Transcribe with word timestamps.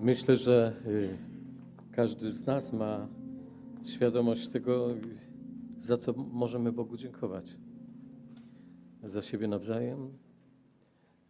Myślę, 0.00 0.36
że 0.36 0.82
y, 0.86 1.18
każdy 1.92 2.30
z 2.30 2.46
nas 2.46 2.72
ma 2.72 3.08
świadomość 3.84 4.48
tego, 4.48 4.88
za 5.78 5.96
co 5.96 6.12
możemy 6.12 6.72
Bogu 6.72 6.96
dziękować. 6.96 7.56
Za 9.02 9.22
siebie 9.22 9.48
nawzajem, 9.48 10.18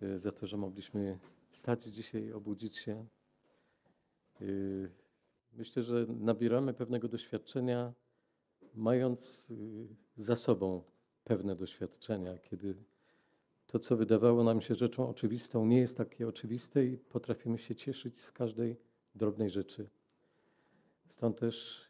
y, 0.03 0.19
za 0.19 0.33
to, 0.33 0.47
że 0.47 0.57
mogliśmy 0.57 1.19
wstać 1.51 1.85
dzisiaj, 1.85 2.33
obudzić 2.33 2.77
się. 2.77 3.07
Y, 4.41 4.91
myślę, 5.53 5.83
że 5.83 6.07
nabieramy 6.09 6.75
pewnego 6.75 7.09
doświadczenia, 7.09 7.93
mając 8.75 9.53
za 10.17 10.37
sobą 10.37 10.83
pewne 11.25 11.57
doświadczenia, 11.57 12.39
kiedy 12.39 12.75
to, 13.67 13.79
co 13.79 13.96
wydawało 13.96 14.45
nam 14.45 14.61
się 14.61 14.75
rzeczą 14.75 15.09
oczywistą, 15.09 15.67
nie 15.67 15.79
jest 15.79 15.96
takie 15.96 16.29
oczywiste 16.29 16.85
i 16.85 16.99
potrafimy 16.99 17.59
się 17.59 17.75
cieszyć 17.75 18.21
z 18.21 18.32
każdej 18.32 18.77
drobnej 19.14 19.50
rzeczy. 19.50 19.89
Stąd 21.09 21.39
też 21.39 21.87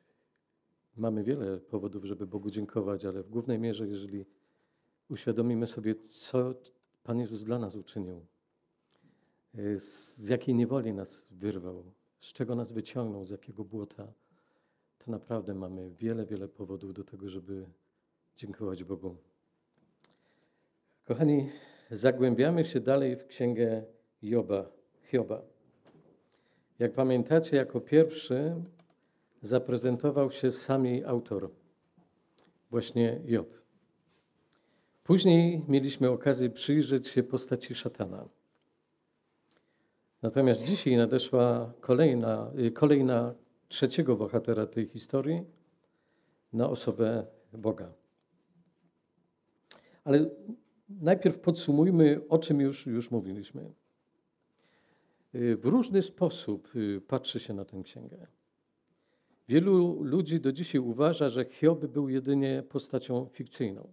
mamy 0.96 1.24
wiele 1.24 1.58
powodów, 1.58 2.04
żeby 2.04 2.26
Bogu 2.26 2.50
dziękować, 2.50 3.04
ale 3.04 3.22
w 3.22 3.28
głównej 3.28 3.58
mierze, 3.58 3.88
jeżeli 3.88 4.24
uświadomimy 5.08 5.66
sobie, 5.66 5.94
co 5.94 6.54
Pan 7.04 7.20
Jezus 7.20 7.44
dla 7.44 7.58
nas 7.58 7.74
uczynił, 7.74 8.26
z 9.76 10.28
jakiej 10.28 10.54
niewoli 10.54 10.92
nas 10.92 11.28
wyrwał, 11.30 11.84
z 12.20 12.32
czego 12.32 12.54
nas 12.54 12.72
wyciągnął, 12.72 13.26
z 13.26 13.30
jakiego 13.30 13.64
błota, 13.64 14.12
to 14.98 15.10
naprawdę 15.10 15.54
mamy 15.54 15.90
wiele, 15.90 16.26
wiele 16.26 16.48
powodów 16.48 16.94
do 16.94 17.04
tego, 17.04 17.28
żeby 17.28 17.66
dziękować 18.36 18.84
Bogu. 18.84 19.16
Kochani, 21.04 21.50
zagłębiamy 21.90 22.64
się 22.64 22.80
dalej 22.80 23.16
w 23.16 23.26
księgę 23.26 23.84
Joba, 24.22 24.70
Hioba. 25.02 25.42
Jak 26.78 26.92
pamiętacie, 26.92 27.56
jako 27.56 27.80
pierwszy 27.80 28.54
zaprezentował 29.42 30.30
się 30.30 30.50
sam 30.50 30.86
jej 30.86 31.04
autor, 31.04 31.50
właśnie 32.70 33.20
Job. 33.24 33.48
Później 35.04 35.64
mieliśmy 35.68 36.10
okazję 36.10 36.50
przyjrzeć 36.50 37.08
się 37.08 37.22
postaci 37.22 37.74
szatana. 37.74 38.28
Natomiast 40.22 40.64
dzisiaj 40.64 40.96
nadeszła 40.96 41.72
kolejna, 41.80 42.52
kolejna 42.74 43.34
trzeciego 43.68 44.16
bohatera 44.16 44.66
tej 44.66 44.86
historii 44.86 45.44
na 46.52 46.68
osobę 46.68 47.26
Boga. 47.52 47.92
Ale 50.04 50.30
najpierw 50.88 51.38
podsumujmy, 51.38 52.20
o 52.28 52.38
czym 52.38 52.60
już, 52.60 52.86
już 52.86 53.10
mówiliśmy. 53.10 53.72
W 55.34 55.64
różny 55.64 56.02
sposób 56.02 56.76
y, 56.76 57.00
patrzy 57.00 57.40
się 57.40 57.54
na 57.54 57.64
tę 57.64 57.82
księgę. 57.84 58.26
Wielu 59.48 60.02
ludzi 60.02 60.40
do 60.40 60.52
dzisiaj 60.52 60.80
uważa, 60.80 61.30
że 61.30 61.44
Hiob 61.44 61.86
był 61.86 62.08
jedynie 62.08 62.62
postacią 62.68 63.28
fikcyjną. 63.32 63.88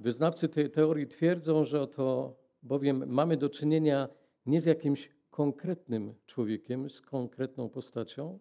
Wyznawcy 0.00 0.48
tej 0.48 0.70
teorii 0.70 1.06
twierdzą, 1.06 1.64
że 1.64 1.82
oto 1.82 2.36
bowiem 2.62 3.04
mamy 3.06 3.36
do 3.36 3.48
czynienia 3.48 4.08
nie 4.46 4.60
z 4.60 4.64
jakimś 4.64 5.10
konkretnym 5.30 6.14
człowiekiem, 6.26 6.90
z 6.90 7.00
konkretną 7.00 7.68
postacią, 7.68 8.38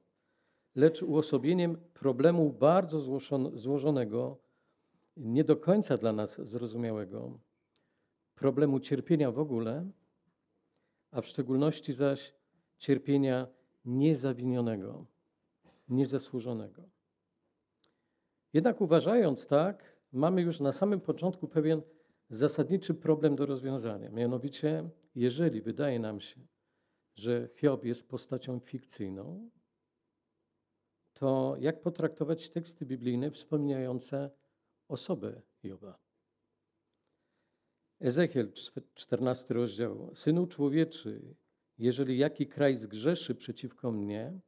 lecz 0.76 1.04
uosobieniem 1.04 1.78
problemu 1.94 2.54
bardzo 2.54 3.00
złożonego, 3.56 4.43
nie 5.18 5.44
do 5.44 5.58
końca 5.58 5.98
dla 5.98 6.14
nas 6.14 6.42
zrozumiałego, 6.42 7.40
problemu 8.36 8.80
cierpienia 8.80 9.32
w 9.32 9.40
ogóle, 9.40 9.90
a 11.12 11.22
w 11.22 11.28
szczególności 11.28 11.94
zaś 11.94 12.34
cierpienia 12.78 13.48
niezawinionego, 13.86 15.06
niezasłużonego. 15.90 16.84
Jednak 18.54 18.82
uważając 18.82 19.48
tak, 19.48 19.98
mamy 20.12 20.42
już 20.42 20.60
na 20.60 20.72
samym 20.72 21.02
początku 21.02 21.48
pewien 21.48 21.82
zasadniczy 22.30 22.94
problem 22.94 23.36
do 23.36 23.46
rozwiązania. 23.46 24.10
Mianowicie, 24.10 24.90
jeżeli 25.16 25.62
wydaje 25.62 26.00
nam 26.00 26.20
się, 26.20 26.42
że 27.16 27.50
Hiob 27.56 27.86
jest 27.86 28.08
postacią 28.10 28.60
fikcyjną, 28.60 29.50
to 31.14 31.56
jak 31.60 31.82
potraktować 31.82 32.50
teksty 32.50 32.86
biblijne 32.86 33.32
wspominające 33.32 34.32
osobę 34.94 35.42
Joba? 35.64 36.00
Ezechiel, 38.00 38.52
14 38.94 39.54
rozdział. 39.54 40.12
Synu 40.16 40.48
człowieczy, 40.48 41.36
jeżeli 41.78 42.18
jaki 42.18 42.48
kraj 42.48 42.78
zgrzeszy 42.78 43.36
przeciwko 43.36 43.92
mnie, 43.92 44.40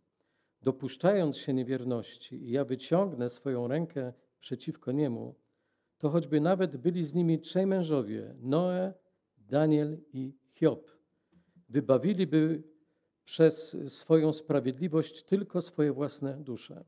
dopuszczając 0.61 1.37
się 1.37 1.53
niewierności, 1.53 2.35
i 2.35 2.51
ja 2.51 2.65
wyciągnę 2.65 3.29
swoją 3.29 3.67
rękę 3.67 4.13
przeciwko 4.39 4.91
niemu, 4.91 5.35
to 5.97 6.09
choćby 6.09 6.41
nawet 6.41 6.77
byli 6.77 7.05
z 7.05 7.13
nimi 7.13 7.39
trzej 7.39 7.65
mężowie, 7.65 8.35
Noe, 8.39 8.93
Daniel 9.37 10.01
i 10.13 10.33
Hiob, 10.53 10.91
wybawiliby 11.69 12.63
przez 13.23 13.77
swoją 13.87 14.33
sprawiedliwość 14.33 15.23
tylko 15.23 15.61
swoje 15.61 15.93
własne 15.93 16.43
dusze. 16.43 16.85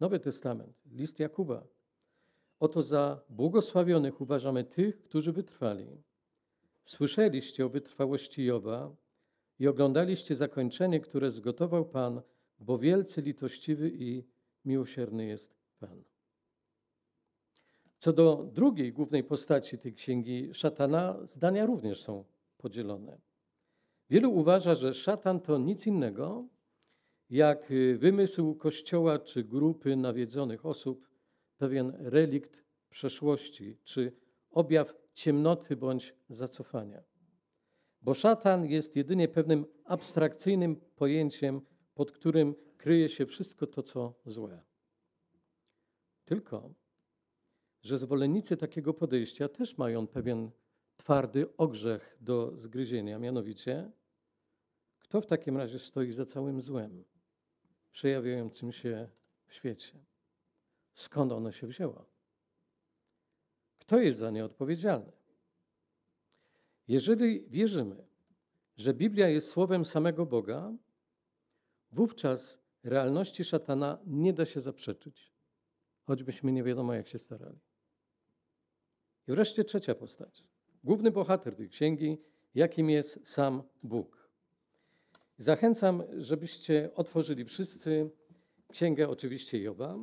Nowy 0.00 0.20
Testament, 0.20 0.76
list 0.86 1.18
Jakuba. 1.18 1.66
Oto 2.60 2.82
za 2.82 3.20
błogosławionych 3.28 4.20
uważamy 4.20 4.64
tych, 4.64 5.02
którzy 5.02 5.32
wytrwali. 5.32 5.86
Słyszeliście 6.84 7.66
o 7.66 7.68
wytrwałości 7.68 8.44
Joba 8.44 8.96
i 9.58 9.68
oglądaliście 9.68 10.36
zakończenie, 10.36 11.00
które 11.00 11.30
zgotował 11.30 11.84
Pan, 11.84 12.22
bo 12.58 12.78
wielce 12.78 13.22
litościwy 13.22 13.90
i 13.94 14.24
miłosierny 14.64 15.26
jest 15.26 15.56
Pan. 15.78 16.02
Co 17.98 18.12
do 18.12 18.50
drugiej 18.52 18.92
głównej 18.92 19.24
postaci 19.24 19.78
tej 19.78 19.94
księgi, 19.94 20.54
szatana, 20.54 21.18
zdania 21.24 21.66
również 21.66 22.02
są 22.02 22.24
podzielone. 22.58 23.18
Wielu 24.10 24.32
uważa, 24.32 24.74
że 24.74 24.94
szatan 24.94 25.40
to 25.40 25.58
nic 25.58 25.86
innego 25.86 26.48
jak 27.30 27.72
wymysł 27.96 28.54
kościoła 28.54 29.18
czy 29.18 29.44
grupy 29.44 29.96
nawiedzonych 29.96 30.66
osób, 30.66 31.09
pewien 31.60 31.92
relikt 31.98 32.64
przeszłości 32.90 33.76
czy 33.84 34.12
objaw 34.50 34.94
ciemnoty 35.12 35.76
bądź 35.76 36.14
zacofania. 36.28 37.02
Bo 38.02 38.14
szatan 38.14 38.66
jest 38.66 38.96
jedynie 38.96 39.28
pewnym 39.28 39.66
abstrakcyjnym 39.84 40.76
pojęciem, 40.76 41.60
pod 41.94 42.12
którym 42.12 42.54
kryje 42.76 43.08
się 43.08 43.26
wszystko 43.26 43.66
to, 43.66 43.82
co 43.82 44.14
złe. 44.26 44.62
Tylko, 46.24 46.74
że 47.82 47.98
zwolennicy 47.98 48.56
takiego 48.56 48.94
podejścia 48.94 49.48
też 49.48 49.78
mają 49.78 50.06
pewien 50.06 50.50
twardy 50.96 51.56
ogrzech 51.56 52.16
do 52.20 52.52
zgryzienia, 52.56 53.18
mianowicie, 53.18 53.90
kto 54.98 55.20
w 55.20 55.26
takim 55.26 55.56
razie 55.56 55.78
stoi 55.78 56.12
za 56.12 56.26
całym 56.26 56.60
złem 56.60 57.04
przejawiającym 57.92 58.72
się 58.72 59.08
w 59.46 59.54
świecie? 59.54 60.09
Skąd 60.94 61.32
ono 61.32 61.52
się 61.52 61.66
wzięło? 61.66 62.04
Kto 63.78 63.98
jest 63.98 64.18
za 64.18 64.30
nie 64.30 64.44
odpowiedzialny? 64.44 65.12
Jeżeli 66.88 67.44
wierzymy, 67.48 68.04
że 68.76 68.94
Biblia 68.94 69.28
jest 69.28 69.50
słowem 69.50 69.84
samego 69.84 70.26
Boga, 70.26 70.72
wówczas 71.92 72.58
realności 72.82 73.44
szatana 73.44 73.98
nie 74.06 74.32
da 74.32 74.46
się 74.46 74.60
zaprzeczyć, 74.60 75.32
choćbyśmy 76.04 76.52
nie 76.52 76.62
wiadomo, 76.62 76.94
jak 76.94 77.08
się 77.08 77.18
starali. 77.18 77.58
I 79.28 79.32
wreszcie 79.32 79.64
trzecia 79.64 79.94
postać. 79.94 80.44
Główny 80.84 81.10
bohater 81.10 81.56
tej 81.56 81.68
księgi, 81.68 82.18
jakim 82.54 82.90
jest 82.90 83.28
sam 83.28 83.62
Bóg. 83.82 84.30
Zachęcam, 85.38 86.02
żebyście 86.18 86.90
otworzyli 86.94 87.44
wszyscy 87.44 88.10
księgę 88.72 89.08
oczywiście 89.08 89.62
Joba. 89.62 89.98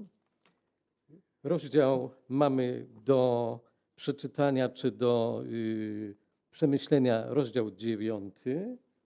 Rozdział 1.43 2.11
mamy 2.29 2.87
do 3.05 3.59
przeczytania 3.95 4.69
czy 4.69 4.91
do 4.91 5.43
yy, 5.45 6.15
przemyślenia, 6.51 7.25
rozdział 7.27 7.71
9. 7.71 8.35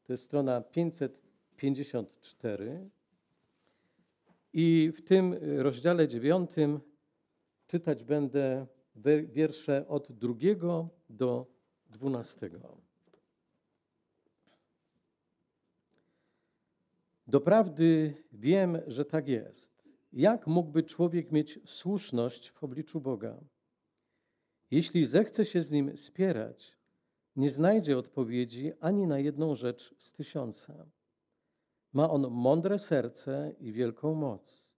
To 0.04 0.14
jest 0.14 0.24
strona 0.24 0.62
554. 0.62 2.90
I 4.54 4.92
w 4.96 5.02
tym 5.02 5.36
rozdziale 5.58 6.08
9 6.08 6.52
czytać 7.68 8.04
będę 8.04 8.68
wiersze 9.26 9.88
od 9.88 10.12
drugiego 10.12 10.90
do 11.10 11.46
dwunastego. 11.90 12.78
Doprawdy 17.28 18.14
wiem, 18.32 18.78
że 18.88 19.06
tak 19.06 19.28
jest. 19.28 19.81
Jak 20.14 20.48
mógłby 20.48 20.84
człowiek 20.84 21.32
mieć 21.32 21.60
słuszność 21.66 22.50
w 22.50 22.64
obliczu 22.64 23.02
Boga? 23.02 23.44
Jeśli 24.72 25.06
zechce 25.06 25.46
się 25.46 25.62
z 25.62 25.72
nim 25.72 25.98
spierać, 25.98 26.78
nie 27.36 27.52
znajdzie 27.52 27.98
odpowiedzi 27.98 28.72
ani 28.80 29.08
na 29.08 29.20
jedną 29.20 29.56
rzecz 29.56 29.96
z 29.98 30.14
tysiąca. 30.14 30.86
Ma 31.94 32.10
on 32.10 32.28
mądre 32.32 32.80
serce 32.80 33.56
i 33.60 33.72
wielką 33.72 34.14
moc. 34.14 34.74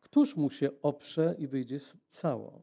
Któż 0.00 0.36
mu 0.36 0.50
się 0.50 0.70
oprze 0.82 1.34
i 1.38 1.46
wyjdzie 1.46 1.78
cało? 2.08 2.62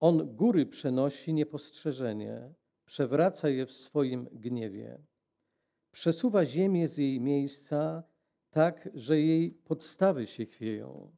On 0.00 0.36
góry 0.36 0.66
przenosi 0.66 1.34
niepostrzeżenie, 1.34 2.54
przewraca 2.84 3.48
je 3.48 3.66
w 3.66 3.72
swoim 3.72 4.28
gniewie. 4.32 5.02
Przesuwa 5.90 6.46
ziemię 6.46 6.88
z 6.88 6.96
jej 6.96 7.20
miejsca 7.20 8.02
tak, 8.54 8.88
że 8.94 9.20
jej 9.20 9.50
podstawy 9.50 10.26
się 10.26 10.46
chwieją. 10.46 11.10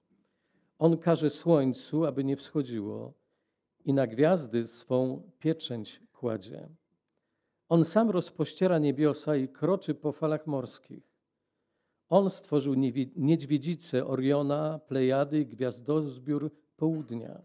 On 0.79 0.99
każe 0.99 1.31
słońcu, 1.31 2.05
aby 2.05 2.25
nie 2.25 2.37
wschodziło 2.37 3.15
i 3.85 3.93
na 3.93 4.07
gwiazdy 4.07 4.67
swą 4.67 5.31
pieczęć 5.39 6.03
kładzie. 6.13 6.69
On 7.69 7.85
sam 7.85 8.11
rozpościera 8.11 8.79
niebiosa 8.79 9.37
i 9.37 9.49
kroczy 9.49 9.95
po 9.95 10.13
falach 10.13 10.47
morskich. 10.47 11.17
On 12.09 12.31
stworzył 12.31 12.75
niedźwiedzice 13.17 14.07
Oriona, 14.07 14.79
Plejady 14.79 15.41
i 15.41 15.47
gwiazdozbiór 15.47 16.51
południa. 16.77 17.43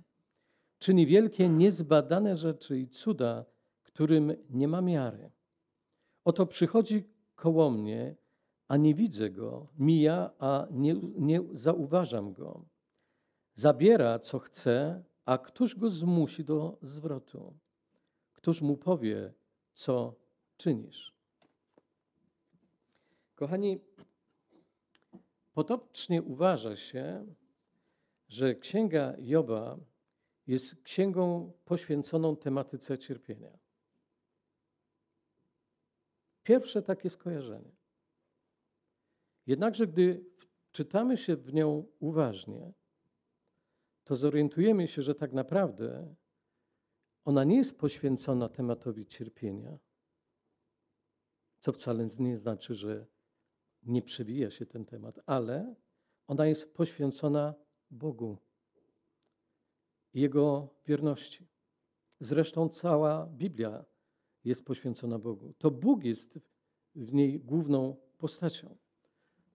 Czyni 0.80 1.06
wielkie, 1.06 1.50
niezbadane 1.50 2.36
rzeczy 2.36 2.80
i 2.80 2.88
cuda, 2.88 3.46
którym 3.84 4.36
nie 4.50 4.68
ma 4.68 4.82
miary. 4.82 5.32
Oto 6.26 6.46
przychodzi 6.46 7.04
koło 7.36 7.72
mnie, 7.72 8.16
a 8.72 8.78
nie 8.78 8.96
widzę 8.96 9.30
go, 9.30 9.68
mija, 9.78 10.32
a 10.40 10.68
nie, 10.72 10.96
nie 11.18 11.42
zauważam 11.52 12.34
go. 12.34 12.66
Zabiera, 13.54 14.20
co 14.20 14.40
chce, 14.40 15.04
a 15.26 15.38
któż 15.38 15.76
go 15.76 15.90
zmusi 15.90 16.44
do 16.44 16.78
zwrotu? 16.82 17.54
Któż 18.34 18.62
mu 18.62 18.78
powie, 18.78 19.34
co 19.74 20.16
czynisz? 20.58 21.16
Kochani, 23.36 23.80
potocznie 25.54 26.22
uważa 26.22 26.76
się, 26.76 27.26
że 28.28 28.56
księga 28.56 29.16
Joba 29.20 29.78
jest 30.48 30.84
księgą 30.84 31.54
poświęconą 31.66 32.36
tematyce 32.38 32.98
cierpienia. 32.98 33.58
Pierwsze 36.44 36.82
takie 36.82 37.10
skojarzenie. 37.10 37.81
Jednakże, 39.46 39.88
gdy 39.88 40.26
czytamy 40.72 41.18
się 41.18 41.36
w 41.36 41.54
nią 41.54 41.88
uważnie, 42.00 42.74
to 44.04 44.16
zorientujemy 44.16 44.88
się, 44.88 45.02
że 45.02 45.16
tak 45.16 45.34
naprawdę 45.34 46.16
ona 47.26 47.44
nie 47.44 47.56
jest 47.56 47.80
poświęcona 47.80 48.50
tematowi 48.50 49.06
cierpienia, 49.06 49.80
co 51.60 51.72
wcale 51.72 52.08
nie 52.20 52.38
znaczy, 52.38 52.74
że 52.74 53.08
nie 53.84 54.02
przewija 54.02 54.50
się 54.50 54.66
ten 54.66 54.86
temat, 54.86 55.20
ale 55.26 55.76
ona 56.28 56.46
jest 56.46 56.74
poświęcona 56.74 57.56
Bogu 57.90 58.38
i 60.14 60.22
Jego 60.22 60.76
wierności. 60.86 61.48
Zresztą 62.20 62.70
cała 62.70 63.28
Biblia 63.28 63.86
jest 64.44 64.66
poświęcona 64.66 65.20
Bogu. 65.20 65.54
To 65.58 65.72
Bóg 65.72 66.04
jest 66.04 66.40
w 66.96 67.14
niej 67.14 67.40
główną 67.40 67.96
postacią. 68.18 68.78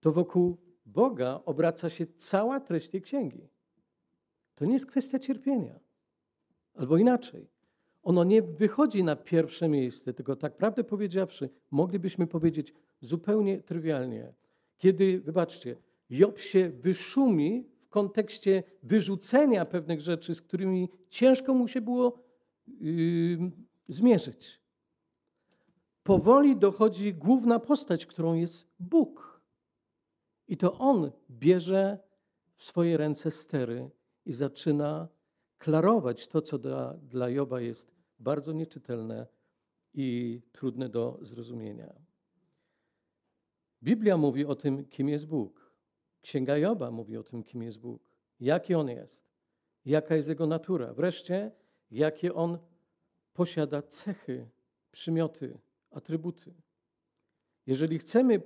To 0.07 0.11
wokół 0.11 0.57
Boga 0.85 1.41
obraca 1.45 1.89
się 1.89 2.05
cała 2.17 2.59
treść 2.59 2.89
tej 2.89 3.01
księgi. 3.01 3.47
To 4.55 4.65
nie 4.65 4.73
jest 4.73 4.85
kwestia 4.85 5.19
cierpienia. 5.19 5.79
Albo 6.73 6.97
inaczej. 6.97 7.47
Ono 8.03 8.23
nie 8.23 8.41
wychodzi 8.41 9.03
na 9.03 9.15
pierwsze 9.15 9.69
miejsce, 9.69 10.13
tylko 10.13 10.35
tak 10.35 10.57
prawdę 10.57 10.83
powiedziawszy, 10.83 11.49
moglibyśmy 11.71 12.27
powiedzieć 12.27 12.73
zupełnie 13.01 13.61
trywialnie. 13.61 14.33
Kiedy, 14.77 15.19
wybaczcie, 15.19 15.75
Job 16.09 16.39
się 16.39 16.69
wyszumi 16.69 17.69
w 17.77 17.87
kontekście 17.87 18.63
wyrzucenia 18.83 19.65
pewnych 19.65 20.01
rzeczy, 20.01 20.35
z 20.35 20.41
którymi 20.41 20.89
ciężko 21.09 21.53
mu 21.53 21.67
się 21.67 21.81
było 21.81 22.19
yy, 22.67 23.51
zmierzyć. 23.87 24.61
Powoli 26.03 26.57
dochodzi 26.57 27.13
główna 27.13 27.59
postać, 27.59 28.05
którą 28.05 28.33
jest 28.33 28.67
Bóg. 28.79 29.36
I 30.47 30.57
to 30.57 30.77
On 30.77 31.11
bierze 31.29 31.99
w 32.55 32.63
swoje 32.63 32.97
ręce 32.97 33.31
stery 33.31 33.89
i 34.25 34.33
zaczyna 34.33 35.07
klarować 35.57 36.27
to, 36.27 36.41
co 36.41 36.57
dla, 36.57 36.93
dla 36.93 37.29
Joba 37.29 37.61
jest 37.61 37.95
bardzo 38.19 38.53
nieczytelne 38.53 39.27
i 39.93 40.41
trudne 40.51 40.89
do 40.89 41.19
zrozumienia. 41.21 41.93
Biblia 43.83 44.17
mówi 44.17 44.45
o 44.45 44.55
tym, 44.55 44.85
kim 44.85 45.09
jest 45.09 45.27
Bóg. 45.27 45.71
Księga 46.21 46.57
Joba 46.57 46.91
mówi 46.91 47.17
o 47.17 47.23
tym, 47.23 47.43
kim 47.43 47.63
jest 47.63 47.79
Bóg. 47.79 48.01
Jaki 48.39 48.75
On 48.75 48.89
jest. 48.89 49.27
Jaka 49.85 50.15
jest 50.15 50.29
Jego 50.29 50.47
natura. 50.47 50.93
Wreszcie, 50.93 51.51
jakie 51.91 52.33
On 52.33 52.57
posiada 53.33 53.81
cechy, 53.81 54.49
przymioty, 54.91 55.59
atrybuty. 55.91 56.53
Jeżeli 57.65 57.99
chcemy 57.99 58.41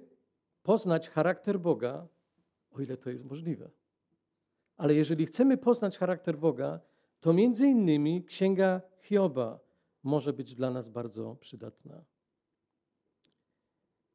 poznać 0.63 1.09
charakter 1.09 1.59
Boga, 1.59 2.07
o 2.71 2.81
ile 2.81 2.97
to 2.97 3.09
jest 3.09 3.25
możliwe, 3.25 3.71
ale 4.77 4.93
jeżeli 4.93 5.25
chcemy 5.25 5.57
poznać 5.57 5.97
charakter 5.97 6.37
Boga, 6.37 6.79
to 7.19 7.33
między 7.33 7.67
innymi 7.67 8.23
księga 8.23 8.81
Hioba 9.01 9.59
może 10.03 10.33
być 10.33 10.55
dla 10.55 10.71
nas 10.71 10.89
bardzo 10.89 11.35
przydatna. 11.35 12.05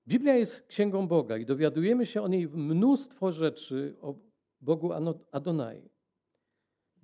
Biblia 0.07 0.35
jest 0.35 0.67
księgą 0.67 1.09
Boga 1.09 1.37
i 1.37 1.47
dowiadujemy 1.47 2.07
się 2.07 2.23
o 2.23 2.29
niej 2.29 2.49
mnóstwo 2.49 3.33
rzeczy 3.33 3.97
o 4.01 4.15
Bogu 4.61 4.93
Adonai. 5.33 5.91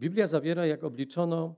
Biblia 0.00 0.26
zawiera, 0.26 0.66
jak 0.66 0.84
obliczono, 0.84 1.54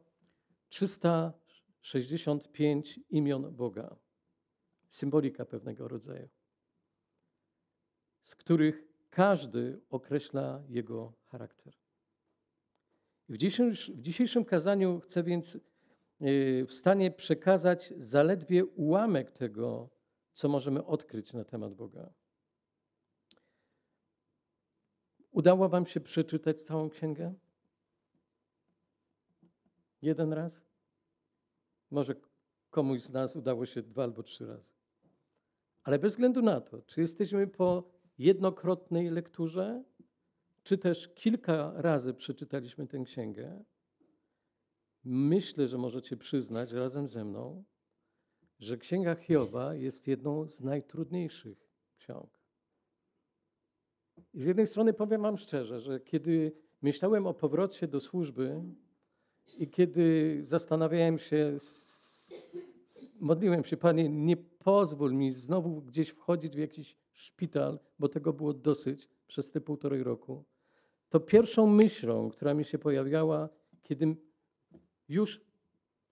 365 0.68 3.00
imion 3.10 3.54
Boga. 3.54 3.96
Symbolika 4.88 5.44
pewnego 5.44 5.88
rodzaju, 5.88 6.28
z 8.24 8.34
których 8.34 8.84
każdy 9.10 9.80
określa 9.90 10.62
jego 10.68 11.12
charakter. 11.24 11.72
W 13.28 13.36
dzisiejszym, 13.36 13.96
w 13.96 14.00
dzisiejszym 14.00 14.44
kazaniu 14.44 15.00
chcę 15.00 15.22
więc 15.22 15.54
y, 15.54 16.66
w 16.68 16.74
stanie 16.74 17.10
przekazać 17.10 17.94
zaledwie 17.96 18.64
ułamek 18.64 19.30
tego, 19.30 19.90
co 20.32 20.48
możemy 20.48 20.84
odkryć 20.84 21.32
na 21.32 21.44
temat 21.44 21.74
Boga. 21.74 22.12
Udało 25.30 25.68
Wam 25.68 25.86
się 25.86 26.00
przeczytać 26.00 26.60
całą 26.62 26.90
księgę? 26.90 27.34
Jeden 30.02 30.32
raz? 30.32 30.64
Może 31.90 32.14
komuś 32.70 33.02
z 33.02 33.10
nas 33.10 33.36
udało 33.36 33.66
się 33.66 33.82
dwa 33.82 34.04
albo 34.04 34.22
trzy 34.22 34.46
razy. 34.46 34.72
Ale 35.82 35.98
bez 35.98 36.12
względu 36.12 36.42
na 36.42 36.60
to, 36.60 36.82
czy 36.82 37.00
jesteśmy 37.00 37.46
po 37.46 37.94
jednokrotnej 38.18 39.10
lekturze, 39.10 39.84
czy 40.62 40.78
też 40.78 41.08
kilka 41.14 41.72
razy 41.74 42.14
przeczytaliśmy 42.14 42.86
tę 42.86 42.98
księgę, 43.04 43.64
myślę, 45.04 45.68
że 45.68 45.78
możecie 45.78 46.16
przyznać 46.16 46.72
razem 46.72 47.08
ze 47.08 47.24
mną, 47.24 47.64
że 48.58 48.78
księga 48.78 49.14
Hioba 49.14 49.74
jest 49.74 50.08
jedną 50.08 50.48
z 50.48 50.60
najtrudniejszych 50.60 51.70
ksiąg. 51.96 52.44
I 54.34 54.42
z 54.42 54.46
jednej 54.46 54.66
strony 54.66 54.92
powiem 54.92 55.22
Wam 55.22 55.36
szczerze, 55.36 55.80
że 55.80 56.00
kiedy 56.00 56.52
myślałem 56.82 57.26
o 57.26 57.34
powrocie 57.34 57.88
do 57.88 58.00
służby 58.00 58.62
i 59.58 59.70
kiedy 59.70 60.38
zastanawiałem 60.42 61.18
się, 61.18 61.56
modliłem 63.20 63.64
się, 63.64 63.76
Panie, 63.76 64.08
nie 64.08 64.36
pozwól 64.36 65.14
mi 65.14 65.32
znowu 65.32 65.82
gdzieś 65.82 66.08
wchodzić 66.08 66.56
w 66.56 66.58
jakiś 66.58 66.96
szpital, 67.12 67.78
bo 67.98 68.08
tego 68.08 68.32
było 68.32 68.52
dosyć 68.52 69.08
przez 69.26 69.52
te 69.52 69.60
półtorej 69.60 70.02
roku, 70.02 70.44
to 71.08 71.20
pierwszą 71.20 71.66
myślą, 71.66 72.30
która 72.30 72.54
mi 72.54 72.64
się 72.64 72.78
pojawiała, 72.78 73.48
kiedy 73.82 74.16
już 75.08 75.40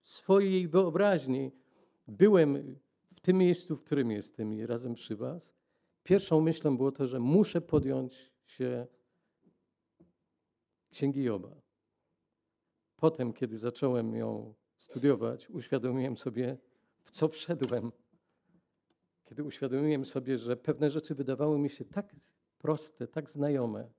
w 0.01 0.09
swojej 0.09 0.67
wyobraźni 0.67 1.51
byłem 2.07 2.79
w 3.15 3.21
tym 3.21 3.37
miejscu, 3.37 3.75
w 3.75 3.83
którym 3.83 4.11
jestem 4.11 4.53
i 4.53 4.65
razem 4.65 4.93
przy 4.93 5.15
Was, 5.15 5.55
pierwszą 6.03 6.41
myślą 6.41 6.77
było 6.77 6.91
to, 6.91 7.07
że 7.07 7.19
muszę 7.19 7.61
podjąć 7.61 8.31
się 8.45 8.87
Księgi 10.91 11.23
Joba. 11.23 11.61
Potem, 12.95 13.33
kiedy 13.33 13.57
zacząłem 13.57 14.15
ją 14.15 14.53
studiować, 14.77 15.49
uświadomiłem 15.49 16.17
sobie, 16.17 16.57
w 17.03 17.11
co 17.11 17.27
wszedłem. 17.27 17.91
Kiedy 19.25 19.43
uświadomiłem 19.43 20.05
sobie, 20.05 20.37
że 20.37 20.57
pewne 20.57 20.89
rzeczy 20.89 21.15
wydawały 21.15 21.59
mi 21.59 21.69
się 21.69 21.85
tak 21.85 22.15
proste, 22.57 23.07
tak 23.07 23.29
znajome, 23.29 23.89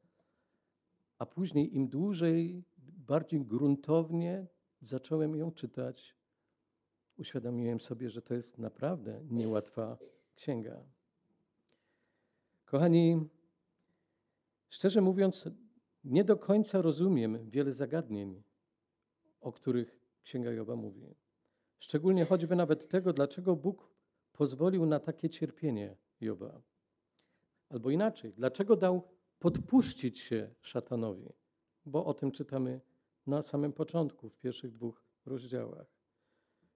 a 1.18 1.26
później 1.26 1.76
im 1.76 1.88
dłużej, 1.88 2.64
bardziej 2.78 3.40
gruntownie 3.44 4.46
zacząłem 4.80 5.36
ją 5.36 5.52
czytać, 5.52 6.16
uświadomiłem 7.16 7.80
sobie, 7.80 8.10
że 8.10 8.22
to 8.22 8.34
jest 8.34 8.58
naprawdę 8.58 9.24
niełatwa 9.30 9.98
księga. 10.34 10.84
Kochani, 12.64 13.28
szczerze 14.68 15.00
mówiąc, 15.00 15.48
nie 16.04 16.24
do 16.24 16.36
końca 16.36 16.82
rozumiem 16.82 17.50
wiele 17.50 17.72
zagadnień, 17.72 18.42
o 19.40 19.52
których 19.52 20.00
Księga 20.22 20.50
Joba 20.50 20.76
mówi. 20.76 21.14
Szczególnie 21.84 22.24
choćby 22.24 22.56
nawet 22.56 22.88
tego, 22.88 23.12
dlaczego 23.12 23.56
Bóg 23.56 23.90
pozwolił 24.32 24.86
na 24.86 25.00
takie 25.00 25.30
cierpienie 25.30 25.96
Joba. 26.20 26.62
Albo 27.68 27.90
inaczej, 27.90 28.32
dlaczego 28.32 28.76
dał 28.76 29.08
podpuścić 29.38 30.18
się 30.18 30.54
szatanowi? 30.60 31.28
Bo 31.86 32.04
o 32.04 32.14
tym 32.14 32.32
czytamy 32.32 32.80
na 33.26 33.42
samym 33.42 33.72
początku, 33.72 34.28
w 34.28 34.38
pierwszych 34.38 34.72
dwóch 34.72 35.04
rozdziałach. 35.26 35.86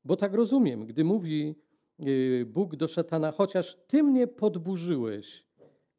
Bo 0.05 0.17
tak 0.17 0.35
rozumiem, 0.35 0.87
gdy 0.87 1.05
mówi 1.05 1.55
y, 2.01 2.47
Bóg 2.47 2.77
do 2.77 2.89
szatana, 2.89 3.33
chociaż 3.33 3.79
ty 3.87 4.03
mnie 4.03 4.27
podburzyłeś, 4.27 5.47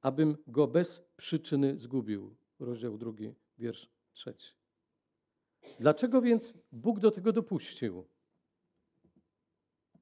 abym 0.01 0.37
go 0.47 0.67
bez 0.67 1.01
przyczyny 1.17 1.79
zgubił. 1.79 2.35
Rozdział 2.59 2.97
drugi, 2.97 3.33
wiersz 3.57 3.89
trzeci. 4.13 4.53
Dlaczego 5.79 6.21
więc 6.21 6.53
Bóg 6.71 6.99
do 6.99 7.11
tego 7.11 7.33
dopuścił? 7.33 8.05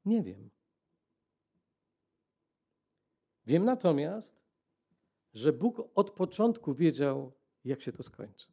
Nie 0.08 0.24
wiem. 0.24 0.50
Wiem 3.46 3.66
natomiast, 3.66 4.42
że 5.34 5.54
Bóg 5.54 5.90
od 5.96 6.12
początku 6.12 6.74
wiedział, 6.74 7.32
jak 7.66 7.82
się 7.82 7.92
to 7.92 8.04
skończy. 8.04 8.48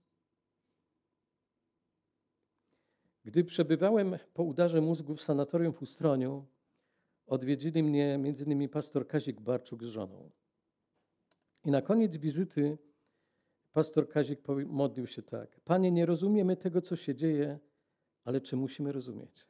Gdy 3.25 3.45
przebywałem 3.45 4.19
po 4.35 4.43
udarze 4.43 4.81
mózgu 4.81 5.15
w 5.15 5.23
sanatorium 5.23 5.73
w 5.73 5.83
Ustroniu, 5.83 6.47
odwiedzili 7.27 7.83
mnie 7.83 8.15
m.in. 8.15 8.69
pastor 8.69 9.07
Kazik 9.07 9.41
Barczuk 9.41 9.83
z 9.85 9.87
żoną. 9.87 10.31
I 11.65 11.71
na 11.71 11.83
koniec 11.83 12.17
wizyty 12.17 12.79
pastor 13.73 14.09
Kazik 14.09 14.41
modlił 14.67 15.07
się 15.07 15.23
tak: 15.23 15.61
Panie, 15.61 15.91
nie 15.91 16.07
rozumiemy 16.07 16.57
tego, 16.57 16.81
co 16.81 16.97
się 16.97 17.15
dzieje, 17.15 17.59
ale 18.25 18.41
czy 18.41 18.57
musimy 18.57 18.93
rozumieć? 18.93 19.47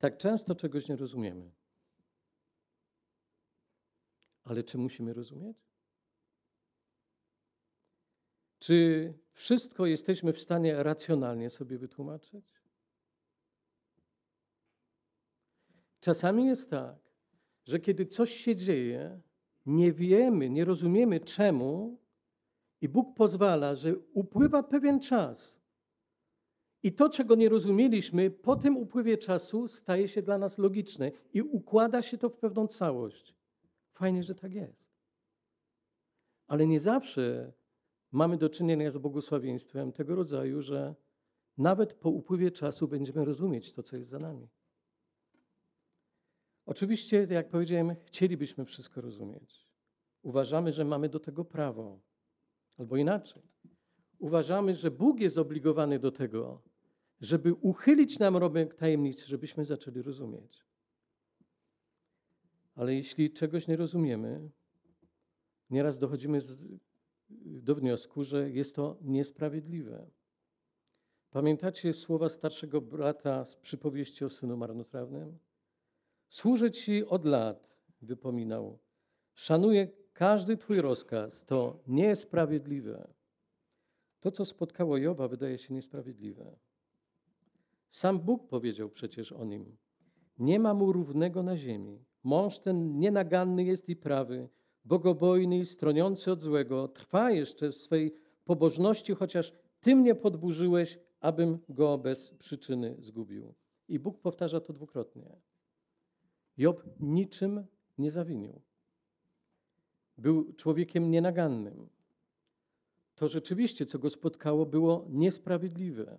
Tak 0.00 0.16
często 0.16 0.54
czegoś 0.54 0.88
nie 0.88 0.96
rozumiemy. 0.96 1.50
Ale 4.44 4.64
czy 4.64 4.78
musimy 4.78 5.14
rozumieć? 5.14 5.56
Czy 8.58 9.14
wszystko 9.32 9.86
jesteśmy 9.86 10.32
w 10.32 10.40
stanie 10.40 10.82
racjonalnie 10.82 11.50
sobie 11.50 11.78
wytłumaczyć? 11.78 12.60
Czasami 16.00 16.46
jest 16.46 16.70
tak, 16.70 16.98
że 17.64 17.80
kiedy 17.80 18.06
coś 18.06 18.34
się 18.34 18.56
dzieje, 18.56 19.20
nie 19.66 19.92
wiemy, 19.92 20.50
nie 20.50 20.64
rozumiemy 20.64 21.20
czemu, 21.20 22.00
i 22.80 22.88
Bóg 22.88 23.16
pozwala, 23.16 23.74
że 23.74 23.98
upływa 23.98 24.62
pewien 24.62 25.00
czas. 25.00 25.59
I 26.82 26.92
to, 26.92 27.08
czego 27.08 27.34
nie 27.34 27.48
rozumieliśmy, 27.48 28.30
po 28.30 28.56
tym 28.56 28.76
upływie 28.76 29.18
czasu 29.18 29.68
staje 29.68 30.08
się 30.08 30.22
dla 30.22 30.38
nas 30.38 30.58
logiczne 30.58 31.12
i 31.32 31.42
układa 31.42 32.02
się 32.02 32.18
to 32.18 32.28
w 32.28 32.36
pewną 32.36 32.66
całość. 32.66 33.34
Fajnie, 33.92 34.22
że 34.22 34.34
tak 34.34 34.54
jest. 34.54 34.90
Ale 36.46 36.66
nie 36.66 36.80
zawsze 36.80 37.52
mamy 38.12 38.36
do 38.36 38.48
czynienia 38.48 38.90
z 38.90 38.98
błogosławieństwem 38.98 39.92
tego 39.92 40.14
rodzaju, 40.14 40.62
że 40.62 40.94
nawet 41.58 41.94
po 41.94 42.10
upływie 42.10 42.50
czasu 42.50 42.88
będziemy 42.88 43.24
rozumieć 43.24 43.72
to, 43.72 43.82
co 43.82 43.96
jest 43.96 44.08
za 44.08 44.18
nami. 44.18 44.48
Oczywiście, 46.66 47.26
jak 47.30 47.48
powiedziałem, 47.48 47.96
chcielibyśmy 48.06 48.64
wszystko 48.64 49.00
rozumieć. 49.00 49.66
Uważamy, 50.22 50.72
że 50.72 50.84
mamy 50.84 51.08
do 51.08 51.20
tego 51.20 51.44
prawo. 51.44 52.00
Albo 52.78 52.96
inaczej. 52.96 53.42
Uważamy, 54.18 54.76
że 54.76 54.90
Bóg 54.90 55.20
jest 55.20 55.34
zobligowany 55.34 55.98
do 55.98 56.12
tego, 56.12 56.62
żeby 57.20 57.54
uchylić 57.54 58.18
nam 58.18 58.36
rąbek 58.36 58.74
tajemnicy, 58.74 59.26
żebyśmy 59.26 59.64
zaczęli 59.64 60.02
rozumieć. 60.02 60.64
Ale 62.74 62.94
jeśli 62.94 63.30
czegoś 63.30 63.68
nie 63.68 63.76
rozumiemy, 63.76 64.50
nieraz 65.70 65.98
dochodzimy 65.98 66.40
z, 66.40 66.66
do 67.44 67.74
wniosku, 67.74 68.24
że 68.24 68.50
jest 68.50 68.74
to 68.74 68.98
niesprawiedliwe. 69.02 70.10
Pamiętacie 71.30 71.92
słowa 71.92 72.28
starszego 72.28 72.80
brata 72.80 73.44
z 73.44 73.56
przypowieści 73.56 74.24
o 74.24 74.30
synu 74.30 74.56
marnotrawnym? 74.56 75.38
Służę 76.28 76.70
Ci 76.70 77.04
od 77.04 77.24
lat, 77.24 77.76
wypominał. 78.02 78.78
Szanuję 79.34 79.88
każdy 80.12 80.56
Twój 80.56 80.80
rozkaz. 80.80 81.44
To 81.44 81.82
niesprawiedliwe. 81.86 83.08
To, 84.20 84.30
co 84.30 84.44
spotkało 84.44 84.96
Joba, 84.96 85.28
wydaje 85.28 85.58
się 85.58 85.74
niesprawiedliwe. 85.74 86.56
Sam 87.90 88.18
Bóg 88.18 88.48
powiedział 88.48 88.90
przecież 88.90 89.32
o 89.32 89.44
nim: 89.44 89.76
Nie 90.38 90.60
ma 90.60 90.74
mu 90.74 90.92
równego 90.92 91.42
na 91.42 91.56
ziemi. 91.56 92.04
Mąż 92.24 92.58
ten 92.58 92.98
nienaganny 92.98 93.64
jest 93.64 93.88
i 93.88 93.96
prawy, 93.96 94.48
bogobojny 94.84 95.58
i 95.58 95.66
stroniący 95.66 96.32
od 96.32 96.42
złego. 96.42 96.88
Trwa 96.88 97.30
jeszcze 97.30 97.72
w 97.72 97.76
swej 97.76 98.14
pobożności, 98.44 99.14
chociaż 99.14 99.52
Ty 99.80 99.96
mnie 99.96 100.14
podburzyłeś, 100.14 100.98
abym 101.20 101.58
go 101.68 101.98
bez 101.98 102.34
przyczyny 102.34 102.96
zgubił. 102.98 103.54
I 103.88 103.98
Bóg 103.98 104.20
powtarza 104.20 104.60
to 104.60 104.72
dwukrotnie. 104.72 105.36
Job 106.56 106.82
niczym 107.00 107.66
nie 107.98 108.10
zawinił. 108.10 108.60
Był 110.18 110.52
człowiekiem 110.52 111.10
nienagannym. 111.10 111.88
To 113.14 113.28
rzeczywiście, 113.28 113.86
co 113.86 113.98
go 113.98 114.10
spotkało, 114.10 114.66
było 114.66 115.06
niesprawiedliwe. 115.08 116.18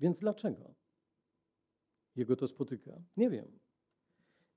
Więc 0.00 0.20
dlaczego 0.20 0.74
jego 2.16 2.36
to 2.36 2.46
spotyka? 2.46 2.92
Nie 3.16 3.30
wiem. 3.30 3.58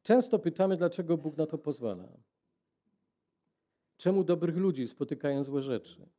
Często 0.03 0.39
pytamy, 0.39 0.77
dlaczego 0.77 1.17
Bóg 1.17 1.38
na 1.38 1.46
to 1.46 1.58
pozwala. 1.58 2.08
Czemu 3.98 4.24
dobrych 4.24 4.58
ludzi 4.58 4.88
spotykają 4.88 5.44
złe 5.44 5.62
rzeczy? 5.62 6.10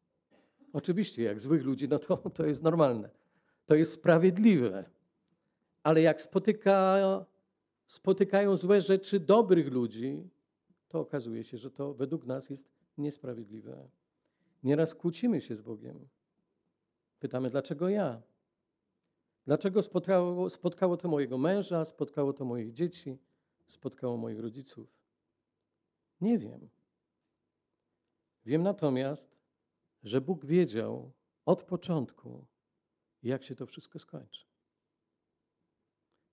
Oczywiście, 0.73 1.23
jak 1.23 1.41
złych 1.41 1.65
ludzi, 1.65 1.89
no 1.89 1.99
to, 1.99 2.17
to 2.17 2.47
jest 2.47 2.63
normalne. 2.63 3.11
To 3.67 3.75
jest 3.75 3.93
sprawiedliwe. 3.93 4.85
Ale 5.83 6.01
jak 6.01 6.21
spotyka, 6.21 6.99
spotykają 7.87 8.57
złe 8.57 8.83
rzeczy 8.83 9.21
dobrych 9.21 9.73
ludzi, 9.73 10.31
to 10.89 11.01
okazuje 11.01 11.45
się, 11.45 11.59
że 11.59 11.71
to 11.71 11.95
według 11.95 12.27
nas 12.27 12.51
jest 12.51 12.69
niesprawiedliwe. 12.99 13.89
Nieraz 14.63 14.95
kłócimy 14.95 15.41
się 15.41 15.57
z 15.57 15.63
Bogiem. 15.63 16.09
Pytamy, 17.21 17.51
dlaczego 17.51 17.89
ja? 17.89 18.23
Dlaczego 19.49 19.83
spotkało, 19.83 20.51
spotkało 20.51 20.97
to 20.97 21.09
mojego 21.09 21.39
męża, 21.39 21.85
spotkało 21.85 22.33
to 22.33 22.45
moich 22.45 22.73
dzieci, 22.73 23.19
spotkało 23.69 24.17
moich 24.17 24.41
rodziców? 24.41 24.89
Nie 26.21 26.39
wiem. 26.39 26.69
Wiem 28.45 28.63
natomiast, 28.63 29.39
że 30.03 30.21
Bóg 30.21 30.47
wiedział 30.47 31.13
od 31.45 31.63
początku, 31.63 32.47
jak 33.23 33.43
się 33.43 33.55
to 33.55 33.67
wszystko 33.67 33.99
skończy. 33.99 34.45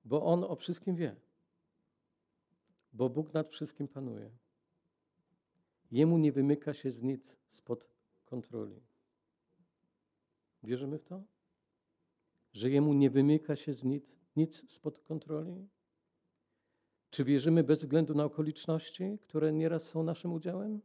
Bo 0.06 0.24
On 0.24 0.44
o 0.44 0.56
wszystkim 0.56 0.96
wie. 0.96 1.16
Bo 2.94 3.10
Bóg 3.10 3.34
nad 3.34 3.50
wszystkim 3.50 3.88
panuje. 3.88 4.32
Jemu 5.92 6.18
nie 6.18 6.32
wymyka 6.32 6.74
się 6.74 6.92
z 6.92 7.02
nic 7.02 7.38
spod 7.50 7.90
kontroli. 8.26 8.82
Wierzymy 10.64 11.00
w 11.00 11.04
to? 11.04 11.35
Że 12.56 12.70
Jemu 12.70 12.94
nie 12.94 13.10
wymyka 13.10 13.56
się 13.56 13.74
z 13.74 13.84
nic, 13.84 14.06
nic 14.36 14.72
spod 14.72 15.00
kontroli? 15.00 15.68
Czy 17.10 17.24
wierzymy 17.24 17.64
bez 17.64 17.80
względu 17.80 18.14
na 18.14 18.26
okoliczności, 18.26 19.18
które 19.22 19.54
nieraz 19.54 19.84
są 19.84 20.04
naszym 20.04 20.34
udziałem? 20.34 20.82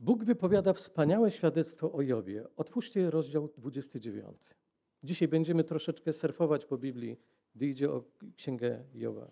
Bóg 0.00 0.24
wypowiada 0.24 0.72
wspaniałe 0.72 1.30
świadectwo 1.30 1.92
o 1.92 2.02
Jobie. 2.02 2.44
Otwórzcie 2.56 3.10
rozdział 3.10 3.48
29. 3.48 4.36
Dzisiaj 5.02 5.28
będziemy 5.28 5.64
troszeczkę 5.64 6.12
surfować 6.12 6.64
po 6.64 6.78
Biblii, 6.78 7.16
gdy 7.54 7.66
idzie 7.66 7.90
o 7.90 8.04
księgę 8.36 8.84
Joba. 8.94 9.30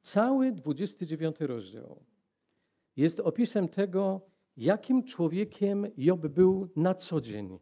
Cały 0.00 0.52
29 0.52 1.40
rozdział 1.40 2.04
jest 2.96 3.20
opisem 3.20 3.68
tego, 3.68 4.20
jakim 4.56 5.04
człowiekiem 5.04 5.86
Job 5.96 6.26
był 6.26 6.68
na 6.76 6.94
co 6.94 7.20
dzień. 7.20 7.58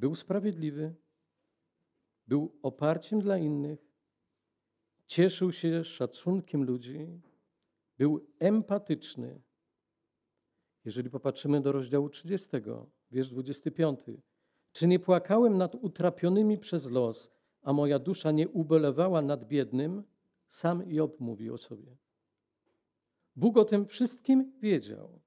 Był 0.00 0.14
sprawiedliwy, 0.14 0.94
był 2.26 2.58
oparciem 2.62 3.20
dla 3.20 3.38
innych, 3.38 3.78
cieszył 5.06 5.52
się 5.52 5.84
szacunkiem 5.84 6.64
ludzi, 6.64 7.20
był 7.98 8.26
empatyczny 8.38 9.40
Jeżeli 10.84 11.10
popatrzymy 11.10 11.60
do 11.60 11.72
rozdziału 11.72 12.08
30, 12.08 12.48
wiersz 13.10 13.28
25. 13.28 14.00
Czy 14.72 14.86
nie 14.88 14.98
płakałem 14.98 15.58
nad 15.58 15.74
utrapionymi 15.74 16.58
przez 16.58 16.90
los, 16.90 17.30
a 17.62 17.72
moja 17.72 17.98
dusza 17.98 18.30
nie 18.32 18.48
ubelewała 18.48 19.22
nad 19.22 19.44
biednym? 19.44 20.02
Sam 20.48 20.90
Job 20.90 21.20
mówi 21.20 21.50
o 21.50 21.58
sobie. 21.58 21.96
Bóg 23.36 23.56
o 23.56 23.64
tym 23.64 23.86
wszystkim 23.86 24.52
wiedział. 24.60 25.20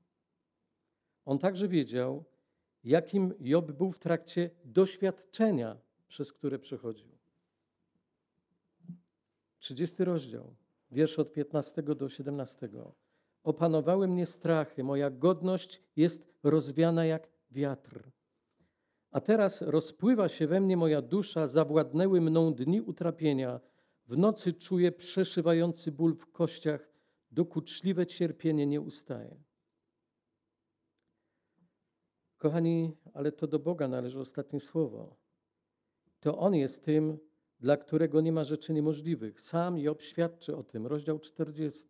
On 1.25 1.39
także 1.39 1.67
wiedział, 1.67 2.25
jakim 2.83 3.33
Job 3.39 3.71
był 3.71 3.91
w 3.91 3.99
trakcie 3.99 4.49
doświadczenia, 4.65 5.77
przez 6.07 6.33
które 6.33 6.59
przechodził. 6.59 7.13
30 9.57 10.03
rozdział, 10.03 10.55
wiersz 10.91 11.19
od 11.19 11.33
15 11.33 11.83
do 11.83 12.09
17. 12.09 12.69
Opanowały 13.43 14.07
mnie 14.07 14.25
strachy, 14.25 14.83
moja 14.83 15.09
godność 15.09 15.81
jest 15.95 16.33
rozwiana 16.43 17.05
jak 17.05 17.29
wiatr. 17.51 18.11
A 19.11 19.21
teraz 19.21 19.61
rozpływa 19.61 20.29
się 20.29 20.47
we 20.47 20.61
mnie 20.61 20.77
moja 20.77 21.01
dusza, 21.01 21.47
zawładnęły 21.47 22.21
mną 22.21 22.53
dni 22.53 22.81
utrapienia. 22.81 23.59
W 24.07 24.17
nocy 24.17 24.53
czuję 24.53 24.91
przeszywający 24.91 25.91
ból 25.91 26.15
w 26.15 26.31
kościach, 26.31 26.89
dokuczliwe 27.31 28.05
cierpienie 28.05 28.65
nie 28.65 28.81
ustaje. 28.81 29.35
Kochani, 32.43 32.97
ale 33.13 33.31
to 33.31 33.47
do 33.47 33.59
Boga 33.59 33.87
należy 33.87 34.19
ostatnie 34.19 34.59
słowo. 34.59 35.15
To 36.19 36.37
On 36.37 36.55
jest 36.55 36.85
tym, 36.85 37.17
dla 37.59 37.77
którego 37.77 38.21
nie 38.21 38.31
ma 38.31 38.43
rzeczy 38.43 38.73
niemożliwych. 38.73 39.41
Sam 39.41 39.77
Job 39.77 40.01
świadczy 40.01 40.57
o 40.57 40.63
tym, 40.63 40.87
rozdział 40.87 41.19
40, 41.19 41.87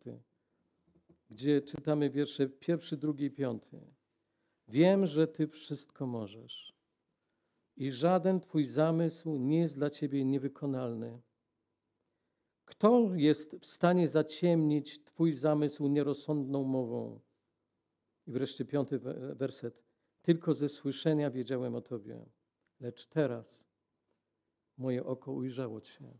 gdzie 1.30 1.62
czytamy 1.62 2.10
wiersze 2.10 2.48
pierwszy, 2.48 2.96
drugi 2.96 3.24
i 3.24 3.30
piąty. 3.30 3.80
Wiem, 4.68 5.06
że 5.06 5.26
Ty 5.26 5.46
wszystko 5.46 6.06
możesz 6.06 6.74
i 7.76 7.92
żaden 7.92 8.40
Twój 8.40 8.64
zamysł 8.64 9.38
nie 9.38 9.58
jest 9.60 9.76
dla 9.76 9.90
Ciebie 9.90 10.24
niewykonalny. 10.24 11.20
Kto 12.64 13.14
jest 13.14 13.56
w 13.60 13.66
stanie 13.66 14.08
zaciemnić 14.08 15.04
Twój 15.04 15.32
zamysł 15.32 15.88
nierozsądną 15.88 16.64
mową? 16.64 17.20
I 18.26 18.32
wreszcie 18.32 18.64
piąty 18.64 18.98
werset. 19.34 19.83
Tylko 20.24 20.54
ze 20.54 20.68
słyszenia 20.68 21.30
wiedziałem 21.30 21.74
o 21.74 21.80
Tobie, 21.80 22.26
lecz 22.80 23.06
teraz 23.06 23.64
moje 24.76 25.04
oko 25.04 25.32
ujrzało 25.32 25.80
Cię. 25.80 26.18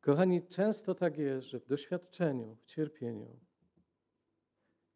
Kochani, 0.00 0.46
często 0.46 0.94
tak 0.94 1.18
jest, 1.18 1.46
że 1.46 1.60
w 1.60 1.66
doświadczeniu, 1.66 2.56
w 2.56 2.64
cierpieniu 2.64 3.40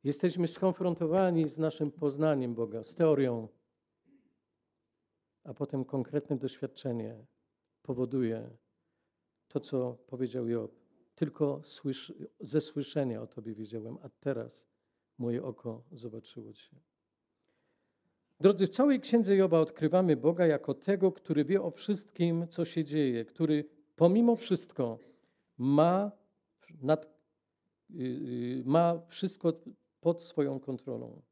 jesteśmy 0.05 0.49
skonfrontowani 0.49 1.49
z 1.49 1.59
naszym 1.59 1.93
poznaniem 1.93 2.55
Boga, 2.55 2.85
z 2.85 2.95
teorią, 2.95 3.49
a 5.45 5.55
potem 5.55 5.85
konkretne 5.85 6.37
doświadczenie 6.37 7.27
powoduje 7.83 8.51
to, 9.49 9.61
co 9.61 9.93
powiedział 10.07 10.49
Job. 10.49 10.73
Tylko 11.15 11.63
ze 12.41 12.61
słyszenia 12.61 13.23
o 13.23 13.27
Tobie 13.27 13.55
wiedziałem, 13.55 13.99
a 14.03 14.09
teraz 14.09 14.76
moje 15.19 15.43
oko 15.43 15.83
zobaczyło 15.93 16.53
Cię. 16.53 16.77
Drodzy, 18.41 18.67
w 18.67 18.71
całej 18.71 19.01
księdze 19.01 19.37
Joba 19.37 19.61
odkrywamy 19.61 20.17
Boga 20.17 20.47
jako 20.47 20.75
tego, 20.75 21.13
który 21.13 21.45
wie 21.45 21.63
o 21.63 21.71
wszystkim, 21.71 22.49
co 22.49 22.65
się 22.65 22.85
dzieje, 22.85 23.25
który 23.25 23.65
pomimo 23.97 24.37
wszystko 24.37 24.99
ma, 25.59 26.13
nad, 26.83 27.07
yy, 27.91 28.63
ma 28.65 29.01
wszystko 29.09 29.53
pod 30.01 30.23
swoją 30.23 30.61
kontrolą. 30.61 31.23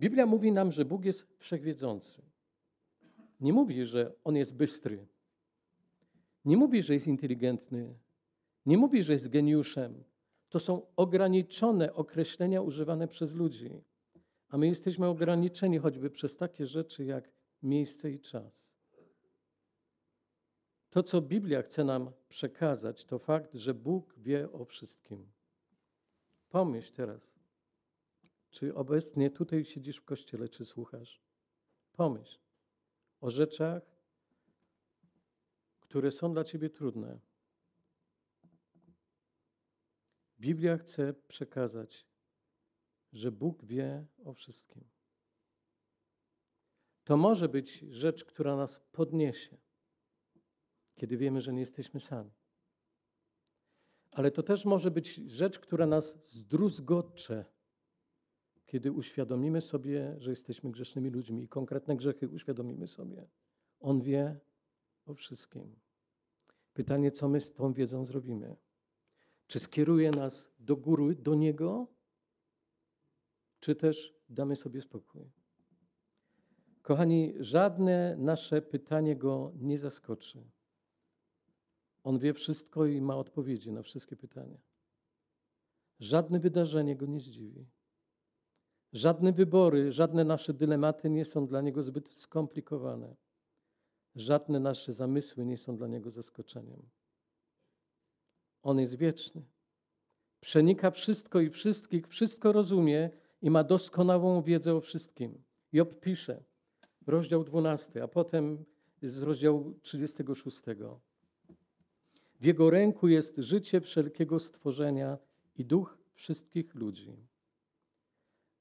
Biblia 0.00 0.26
mówi 0.26 0.52
nam, 0.52 0.72
że 0.72 0.84
Bóg 0.84 1.04
jest 1.04 1.26
wszechwiedzący. 1.38 2.22
Nie 3.40 3.52
mówi, 3.52 3.86
że 3.86 4.12
On 4.24 4.36
jest 4.36 4.56
bystry. 4.56 5.06
Nie 6.44 6.56
mówi, 6.56 6.82
że 6.82 6.94
jest 6.94 7.06
inteligentny. 7.06 7.94
Nie 8.66 8.78
mówi, 8.78 9.02
że 9.02 9.12
jest 9.12 9.28
geniuszem. 9.28 10.04
To 10.52 10.60
są 10.60 10.86
ograniczone 10.96 11.94
określenia 11.94 12.62
używane 12.62 13.08
przez 13.08 13.34
ludzi. 13.34 13.84
A 14.48 14.58
my 14.58 14.66
jesteśmy 14.66 15.06
ograniczeni 15.06 15.78
choćby 15.78 16.10
przez 16.10 16.36
takie 16.36 16.66
rzeczy 16.66 17.04
jak 17.04 17.30
miejsce 17.62 18.10
i 18.10 18.20
czas. 18.20 18.74
To, 20.90 21.02
co 21.02 21.20
Biblia 21.20 21.62
chce 21.62 21.84
nam 21.84 22.10
przekazać, 22.28 23.04
to 23.04 23.18
fakt, 23.18 23.54
że 23.54 23.74
Bóg 23.74 24.14
wie 24.18 24.52
o 24.52 24.64
wszystkim. 24.64 25.32
Pomyśl 26.48 26.92
teraz, 26.92 27.34
czy 28.50 28.74
obecnie 28.74 29.30
tutaj 29.30 29.64
siedzisz 29.64 29.96
w 29.96 30.04
kościele, 30.04 30.48
czy 30.48 30.64
słuchasz. 30.64 31.22
Pomyśl 31.92 32.38
o 33.20 33.30
rzeczach, 33.30 33.82
które 35.80 36.10
są 36.10 36.32
dla 36.32 36.44
ciebie 36.44 36.70
trudne. 36.70 37.31
Biblia 40.42 40.76
chce 40.76 41.14
przekazać, 41.14 42.06
że 43.12 43.32
Bóg 43.32 43.64
wie 43.64 44.06
o 44.24 44.34
wszystkim. 44.34 44.84
To 47.04 47.16
może 47.16 47.48
być 47.48 47.78
rzecz, 47.78 48.24
która 48.24 48.56
nas 48.56 48.80
podniesie, 48.92 49.56
kiedy 50.94 51.16
wiemy, 51.16 51.40
że 51.40 51.52
nie 51.52 51.60
jesteśmy 51.60 52.00
sami. 52.00 52.30
Ale 54.10 54.30
to 54.30 54.42
też 54.42 54.64
może 54.64 54.90
być 54.90 55.14
rzecz, 55.14 55.58
która 55.58 55.86
nas 55.86 56.32
zdruzgocze, 56.32 57.44
kiedy 58.66 58.92
uświadomimy 58.92 59.60
sobie, 59.60 60.14
że 60.18 60.30
jesteśmy 60.30 60.70
grzesznymi 60.70 61.10
ludźmi 61.10 61.44
i 61.44 61.48
konkretne 61.48 61.96
grzechy 61.96 62.28
uświadomimy 62.28 62.86
sobie. 62.86 63.28
On 63.80 64.00
wie 64.00 64.40
o 65.06 65.14
wszystkim. 65.14 65.80
Pytanie, 66.72 67.10
co 67.10 67.28
my 67.28 67.40
z 67.40 67.52
tą 67.52 67.72
wiedzą 67.72 68.04
zrobimy? 68.04 68.56
Czy 69.52 69.60
skieruje 69.60 70.10
nas 70.10 70.52
do 70.58 70.76
góry, 70.76 71.14
do 71.14 71.34
Niego, 71.34 71.86
czy 73.60 73.74
też 73.76 74.14
damy 74.28 74.56
sobie 74.56 74.80
spokój? 74.80 75.30
Kochani, 76.82 77.34
żadne 77.40 78.16
nasze 78.16 78.62
pytanie 78.62 79.16
Go 79.16 79.52
nie 79.56 79.78
zaskoczy. 79.78 80.44
On 82.02 82.18
wie 82.18 82.34
wszystko 82.34 82.86
i 82.86 83.00
ma 83.00 83.16
odpowiedzi 83.16 83.72
na 83.72 83.82
wszystkie 83.82 84.16
pytania. 84.16 84.58
Żadne 86.00 86.40
wydarzenie 86.40 86.96
Go 86.96 87.06
nie 87.06 87.20
zdziwi. 87.20 87.66
Żadne 88.92 89.32
wybory, 89.32 89.92
żadne 89.92 90.24
nasze 90.24 90.54
dylematy 90.54 91.10
nie 91.10 91.24
są 91.24 91.46
dla 91.46 91.60
Niego 91.60 91.82
zbyt 91.82 92.12
skomplikowane. 92.12 93.16
Żadne 94.14 94.60
nasze 94.60 94.92
zamysły 94.92 95.46
nie 95.46 95.58
są 95.58 95.76
dla 95.76 95.88
Niego 95.88 96.10
zaskoczeniem. 96.10 96.90
On 98.62 98.80
jest 98.80 98.94
wieczny. 98.94 99.42
Przenika 100.40 100.90
wszystko 100.90 101.40
i 101.40 101.50
wszystkich, 101.50 102.08
wszystko 102.08 102.52
rozumie 102.52 103.10
i 103.42 103.50
ma 103.50 103.64
doskonałą 103.64 104.42
wiedzę 104.42 104.74
o 104.74 104.80
wszystkim. 104.80 105.42
Job 105.72 106.00
pisze, 106.00 106.44
rozdział 107.06 107.44
12, 107.44 108.02
a 108.02 108.08
potem 108.08 108.64
z 109.02 109.22
rozdziału 109.22 109.74
36. 109.82 110.62
W 112.40 112.44
jego 112.44 112.70
ręku 112.70 113.08
jest 113.08 113.38
życie 113.38 113.80
wszelkiego 113.80 114.38
stworzenia 114.38 115.18
i 115.56 115.64
duch 115.64 115.98
wszystkich 116.14 116.74
ludzi. 116.74 117.16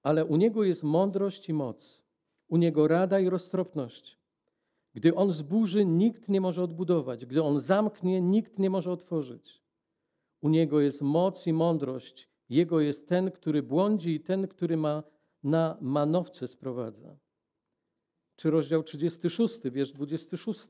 Ale 0.04 0.26
u 0.26 0.36
niego 0.36 0.64
jest 0.64 0.84
mądrość 0.84 1.50
i 1.50 1.54
moc, 1.54 2.02
u 2.48 2.58
niego 2.58 2.88
rada 2.88 3.20
i 3.20 3.30
roztropność. 3.30 4.18
Gdy 4.94 5.16
on 5.16 5.32
zburzy, 5.32 5.86
nikt 5.86 6.30
nie 6.30 6.42
może 6.42 6.64
odbudować, 6.64 7.26
gdy 7.26 7.44
on 7.44 7.60
zamknie, 7.60 8.22
nikt 8.22 8.60
nie 8.60 8.70
może 8.70 8.92
otworzyć. 8.92 9.61
U 10.42 10.50
niego 10.50 10.82
jest 10.82 11.02
moc 11.02 11.48
i 11.48 11.54
mądrość, 11.54 12.30
jego 12.50 12.80
jest 12.80 13.08
ten, 13.08 13.32
który 13.32 13.64
błądzi 13.64 14.12
i 14.16 14.20
ten, 14.20 14.48
który 14.48 14.78
ma 14.78 15.04
na 15.44 15.78
manowce 15.82 16.48
sprowadza. 16.48 17.18
Czy 18.36 18.52
rozdział 18.52 18.84
36, 18.84 19.60
wiersz 19.72 19.92
26. 19.92 20.68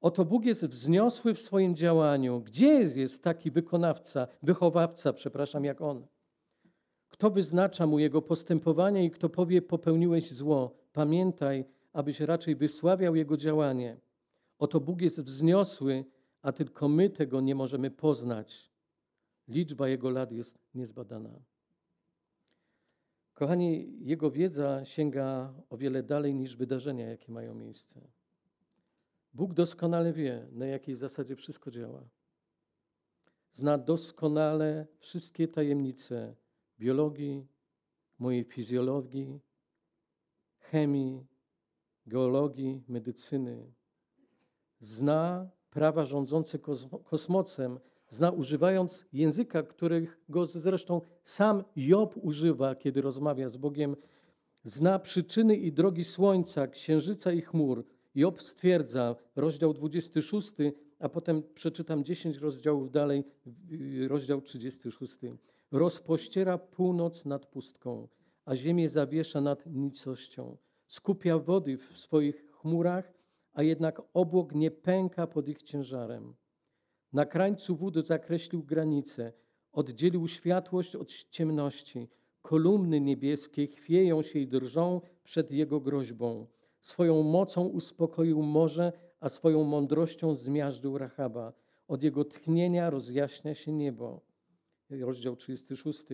Oto 0.00 0.24
Bóg 0.24 0.44
jest 0.44 0.66
wzniosły 0.66 1.34
w 1.34 1.40
swoim 1.40 1.76
działaniu. 1.76 2.40
Gdzie 2.40 2.66
jest 2.66 3.24
taki 3.24 3.50
wykonawca, 3.50 4.28
wychowawca, 4.42 5.12
przepraszam, 5.12 5.64
jak 5.64 5.80
on? 5.80 6.06
Kto 7.08 7.30
wyznacza 7.30 7.86
mu 7.86 7.98
jego 7.98 8.22
postępowanie 8.22 9.04
i 9.04 9.10
kto 9.10 9.28
powie, 9.28 9.62
popełniłeś 9.62 10.32
zło? 10.32 10.74
Pamiętaj, 10.92 11.64
abyś 11.92 12.20
raczej 12.20 12.56
wysławiał 12.56 13.16
jego 13.16 13.36
działanie. 13.36 13.96
Oto 14.58 14.80
Bóg 14.80 15.00
jest 15.00 15.22
wzniosły, 15.22 16.04
a 16.42 16.52
tylko 16.52 16.88
my 16.88 17.10
tego 17.10 17.40
nie 17.40 17.54
możemy 17.54 17.90
poznać. 17.90 18.70
Liczba 19.48 19.88
jego 19.88 20.10
lat 20.10 20.32
jest 20.32 20.58
niezbadana. 20.74 21.40
Kochani, 23.34 23.96
jego 24.00 24.30
wiedza 24.30 24.84
sięga 24.84 25.54
o 25.70 25.76
wiele 25.76 26.02
dalej 26.02 26.34
niż 26.34 26.56
wydarzenia, 26.56 27.08
jakie 27.08 27.32
mają 27.32 27.54
miejsce. 27.54 28.00
Bóg 29.34 29.54
doskonale 29.54 30.12
wie, 30.12 30.48
na 30.52 30.66
jakiej 30.66 30.94
zasadzie 30.94 31.36
wszystko 31.36 31.70
działa. 31.70 32.08
Zna 33.52 33.78
doskonale 33.78 34.86
wszystkie 34.98 35.48
tajemnice 35.48 36.36
biologii, 36.78 37.46
mojej 38.18 38.44
fizjologii, 38.44 39.40
chemii, 40.58 41.26
geologii, 42.06 42.82
medycyny. 42.88 43.72
Zna 44.80 45.50
prawa 45.70 46.04
rządzące 46.04 46.58
kosmosem, 47.04 47.80
zna 48.08 48.30
używając 48.30 49.04
języka, 49.12 49.62
którego 49.62 50.46
zresztą 50.46 51.00
sam 51.22 51.64
Job 51.76 52.14
używa, 52.22 52.74
kiedy 52.74 53.02
rozmawia 53.02 53.48
z 53.48 53.56
Bogiem. 53.56 53.96
Zna 54.64 54.98
przyczyny 54.98 55.56
i 55.56 55.72
drogi 55.72 56.04
słońca, 56.04 56.66
księżyca 56.66 57.32
i 57.32 57.40
chmur. 57.40 57.84
Job 58.14 58.42
stwierdza, 58.42 59.16
rozdział 59.36 59.74
26, 59.74 60.52
a 60.98 61.08
potem 61.08 61.42
przeczytam 61.54 62.04
10 62.04 62.36
rozdziałów 62.36 62.90
dalej, 62.90 63.24
rozdział 64.08 64.40
36. 64.40 65.18
Rozpościera 65.72 66.58
północ 66.58 67.24
nad 67.24 67.46
pustką, 67.46 68.08
a 68.44 68.56
ziemię 68.56 68.88
zawiesza 68.88 69.40
nad 69.40 69.66
nicością. 69.66 70.56
Skupia 70.86 71.38
wody 71.38 71.78
w 71.78 71.98
swoich 71.98 72.50
chmurach, 72.50 73.12
a 73.58 73.62
jednak 73.62 74.02
obłok 74.14 74.54
nie 74.54 74.70
pęka 74.70 75.26
pod 75.26 75.48
ich 75.48 75.62
ciężarem. 75.62 76.34
Na 77.12 77.26
krańcu 77.26 77.76
wód 77.76 78.06
zakreślił 78.06 78.62
granice, 78.62 79.32
oddzielił 79.72 80.28
światłość 80.28 80.96
od 80.96 81.12
ciemności. 81.12 82.08
Kolumny 82.42 83.00
niebieskie 83.00 83.66
chwieją 83.66 84.22
się 84.22 84.38
i 84.38 84.46
drżą 84.46 85.00
przed 85.24 85.50
jego 85.50 85.80
groźbą. 85.80 86.46
Swoją 86.80 87.22
mocą 87.22 87.66
uspokoił 87.66 88.42
morze, 88.42 88.92
a 89.20 89.28
swoją 89.28 89.64
mądrością 89.64 90.34
zmiażdżył 90.34 90.98
Rachaba. 90.98 91.52
Od 91.88 92.02
jego 92.02 92.24
tchnienia 92.24 92.90
rozjaśnia 92.90 93.54
się 93.54 93.72
niebo. 93.72 94.20
Rozdział 94.90 95.36
36. 95.36 96.06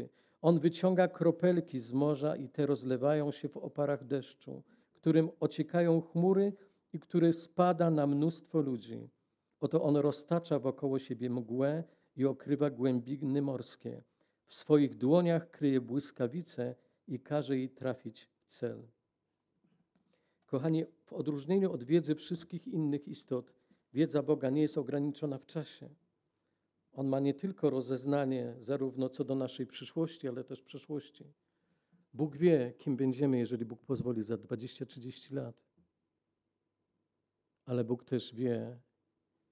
On 0.43 0.59
wyciąga 0.59 1.09
kropelki 1.09 1.79
z 1.79 1.93
morza 1.93 2.37
i 2.37 2.49
te 2.49 2.67
rozlewają 2.67 3.31
się 3.33 3.49
w 3.49 3.57
oparach 3.57 4.05
deszczu, 4.05 4.63
którym 4.95 5.31
ociekają 5.41 6.01
chmury 6.01 6.53
i 6.95 6.99
który 7.01 7.33
spada 7.33 7.91
na 7.91 8.07
mnóstwo 8.07 8.61
ludzi. 8.61 9.09
Oto 9.61 9.83
on 9.83 9.97
roztacza 9.97 10.59
wokoło 10.59 10.99
siebie 10.99 11.31
mgłę 11.31 11.85
i 12.17 12.25
okrywa 12.25 12.71
głębiny 12.71 13.43
morskie. 13.43 14.03
W 14.47 14.55
swoich 14.55 14.95
dłoniach 14.95 15.51
kryje 15.51 15.81
błyskawice 15.81 16.75
i 17.07 17.21
każe 17.21 17.57
jej 17.57 17.71
trafić 17.71 18.31
w 18.37 18.45
cel. 18.47 18.89
Kochani, 20.47 20.85
w 21.05 21.13
odróżnieniu 21.13 21.73
od 21.73 21.85
wiedzy 21.85 22.15
wszystkich 22.15 22.67
innych 22.67 23.09
istot, 23.09 23.53
wiedza 23.93 24.23
Boga 24.23 24.51
nie 24.51 24.63
jest 24.63 24.79
ograniczona 24.79 25.39
w 25.39 25.47
czasie. 25.47 25.89
On 26.93 27.09
ma 27.09 27.21
nie 27.21 27.35
tylko 27.35 27.71
rozeznanie 27.71 28.55
zarówno 28.61 29.09
co 29.09 29.25
do 29.25 29.35
naszej 29.35 29.67
przyszłości, 29.67 30.29
ale 30.29 30.45
też 30.45 30.63
przeszłości. 30.63 31.25
Bóg 32.13 32.37
wie, 32.37 32.73
kim 32.79 32.97
będziemy, 32.97 33.39
jeżeli 33.39 33.65
Bóg 33.65 33.83
pozwoli 33.83 34.23
za 34.23 34.35
20-30 34.35 35.33
lat. 35.33 35.74
Ale 37.65 37.85
Bóg 37.85 38.05
też 38.05 38.35
wie, 38.35 38.79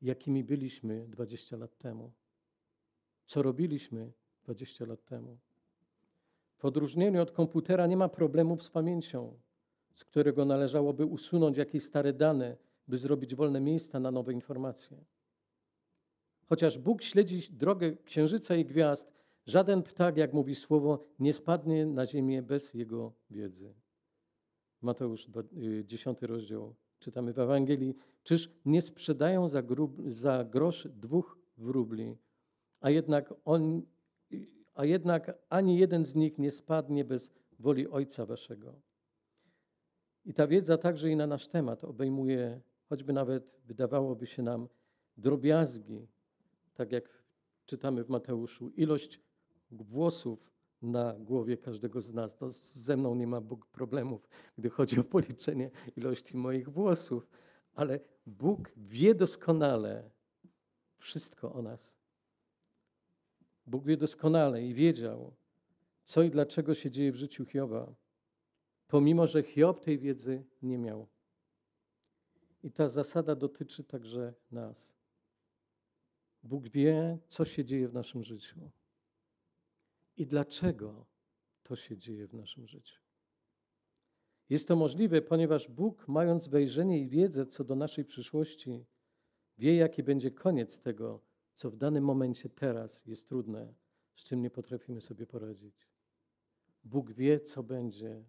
jakimi 0.02 0.44
byliśmy 0.44 1.06
20 1.08 1.56
lat 1.56 1.78
temu. 1.78 2.12
Co 3.26 3.42
robiliśmy 3.42 4.12
20 4.44 4.84
lat 4.84 5.04
temu. 5.04 5.38
W 6.56 6.64
odróżnieniu 6.64 7.22
od 7.22 7.30
komputera 7.30 7.86
nie 7.86 7.96
ma 7.96 8.08
problemów 8.08 8.62
z 8.62 8.70
pamięcią, 8.70 9.40
z 9.92 10.04
którego 10.04 10.44
należałoby 10.44 11.06
usunąć 11.06 11.56
jakieś 11.56 11.84
stare 11.84 12.12
dane, 12.12 12.56
by 12.88 12.98
zrobić 12.98 13.34
wolne 13.34 13.60
miejsca 13.60 14.00
na 14.00 14.10
nowe 14.10 14.32
informacje. 14.32 15.04
Chociaż 16.48 16.78
Bóg 16.78 17.02
śledzi 17.02 17.40
drogę 17.50 17.96
księżyca 17.96 18.56
i 18.56 18.64
gwiazd, 18.64 19.12
żaden 19.46 19.82
ptak, 19.82 20.16
jak 20.16 20.32
mówi 20.32 20.54
słowo, 20.54 21.04
nie 21.18 21.32
spadnie 21.32 21.86
na 21.86 22.06
ziemię 22.06 22.42
bez 22.42 22.74
jego 22.74 23.12
wiedzy. 23.30 23.74
Mateusz 24.82 25.28
10 25.84 26.22
y, 26.22 26.26
rozdział 26.26 26.74
czytamy 27.02 27.32
w 27.32 27.38
Ewangelii, 27.38 27.94
czyż 28.22 28.50
nie 28.64 28.82
sprzedają 28.82 29.48
za, 29.48 29.62
grub, 29.62 30.02
za 30.06 30.44
grosz 30.44 30.88
dwóch 30.88 31.38
wróbli, 31.58 32.16
a 32.80 32.90
jednak, 32.90 33.34
on, 33.44 33.82
a 34.74 34.84
jednak 34.84 35.38
ani 35.48 35.78
jeden 35.78 36.04
z 36.04 36.14
nich 36.14 36.38
nie 36.38 36.50
spadnie 36.50 37.04
bez 37.04 37.32
woli 37.58 37.88
Ojca 37.88 38.26
Waszego. 38.26 38.80
I 40.24 40.34
ta 40.34 40.46
wiedza 40.46 40.78
także 40.78 41.10
i 41.10 41.16
na 41.16 41.26
nasz 41.26 41.48
temat 41.48 41.84
obejmuje, 41.84 42.60
choćby 42.88 43.12
nawet 43.12 43.60
wydawałoby 43.64 44.26
się 44.26 44.42
nam, 44.42 44.68
drobiazgi, 45.16 46.08
tak 46.74 46.92
jak 46.92 47.24
czytamy 47.66 48.04
w 48.04 48.08
Mateuszu, 48.08 48.68
ilość 48.68 49.20
włosów 49.70 50.51
na 50.82 51.14
głowie 51.18 51.56
każdego 51.56 52.00
z 52.00 52.14
nas. 52.14 52.40
No, 52.40 52.50
ze 52.50 52.96
mną 52.96 53.14
nie 53.14 53.26
ma 53.26 53.40
Bóg 53.40 53.66
problemów, 53.66 54.28
gdy 54.58 54.70
chodzi 54.70 55.00
o 55.00 55.04
policzenie 55.04 55.70
ilości 55.96 56.36
moich 56.36 56.68
włosów, 56.68 57.28
ale 57.74 58.00
Bóg 58.26 58.72
wie 58.76 59.14
doskonale 59.14 60.10
wszystko 60.98 61.52
o 61.52 61.62
nas. 61.62 61.98
Bóg 63.66 63.84
wie 63.84 63.96
doskonale 63.96 64.62
i 64.62 64.74
wiedział, 64.74 65.34
co 66.04 66.22
i 66.22 66.30
dlaczego 66.30 66.74
się 66.74 66.90
dzieje 66.90 67.12
w 67.12 67.16
życiu 67.16 67.44
Hioba, 67.44 67.94
pomimo 68.88 69.26
że 69.26 69.42
Hiob 69.42 69.80
tej 69.80 69.98
wiedzy 69.98 70.44
nie 70.62 70.78
miał. 70.78 71.08
I 72.62 72.70
ta 72.70 72.88
zasada 72.88 73.34
dotyczy 73.34 73.84
także 73.84 74.34
nas. 74.50 74.96
Bóg 76.42 76.68
wie, 76.68 77.18
co 77.28 77.44
się 77.44 77.64
dzieje 77.64 77.88
w 77.88 77.94
naszym 77.94 78.24
życiu 78.24 78.70
i 80.16 80.26
dlaczego 80.26 81.06
to 81.62 81.76
się 81.76 81.96
dzieje 81.96 82.26
w 82.26 82.34
naszym 82.34 82.66
życiu. 82.66 83.00
Jest 84.48 84.68
to 84.68 84.76
możliwe, 84.76 85.22
ponieważ 85.22 85.68
Bóg, 85.68 86.08
mając 86.08 86.48
wejrzenie 86.48 87.00
i 87.00 87.08
wiedzę 87.08 87.46
co 87.46 87.64
do 87.64 87.74
naszej 87.74 88.04
przyszłości, 88.04 88.86
wie, 89.58 89.76
jaki 89.76 90.02
będzie 90.02 90.30
koniec 90.30 90.80
tego, 90.80 91.20
co 91.54 91.70
w 91.70 91.76
danym 91.76 92.04
momencie 92.04 92.48
teraz 92.48 93.06
jest 93.06 93.28
trudne, 93.28 93.74
z 94.14 94.24
czym 94.24 94.42
nie 94.42 94.50
potrafimy 94.50 95.00
sobie 95.00 95.26
poradzić. 95.26 95.88
Bóg 96.84 97.12
wie, 97.12 97.40
co 97.40 97.62
będzie 97.62 98.24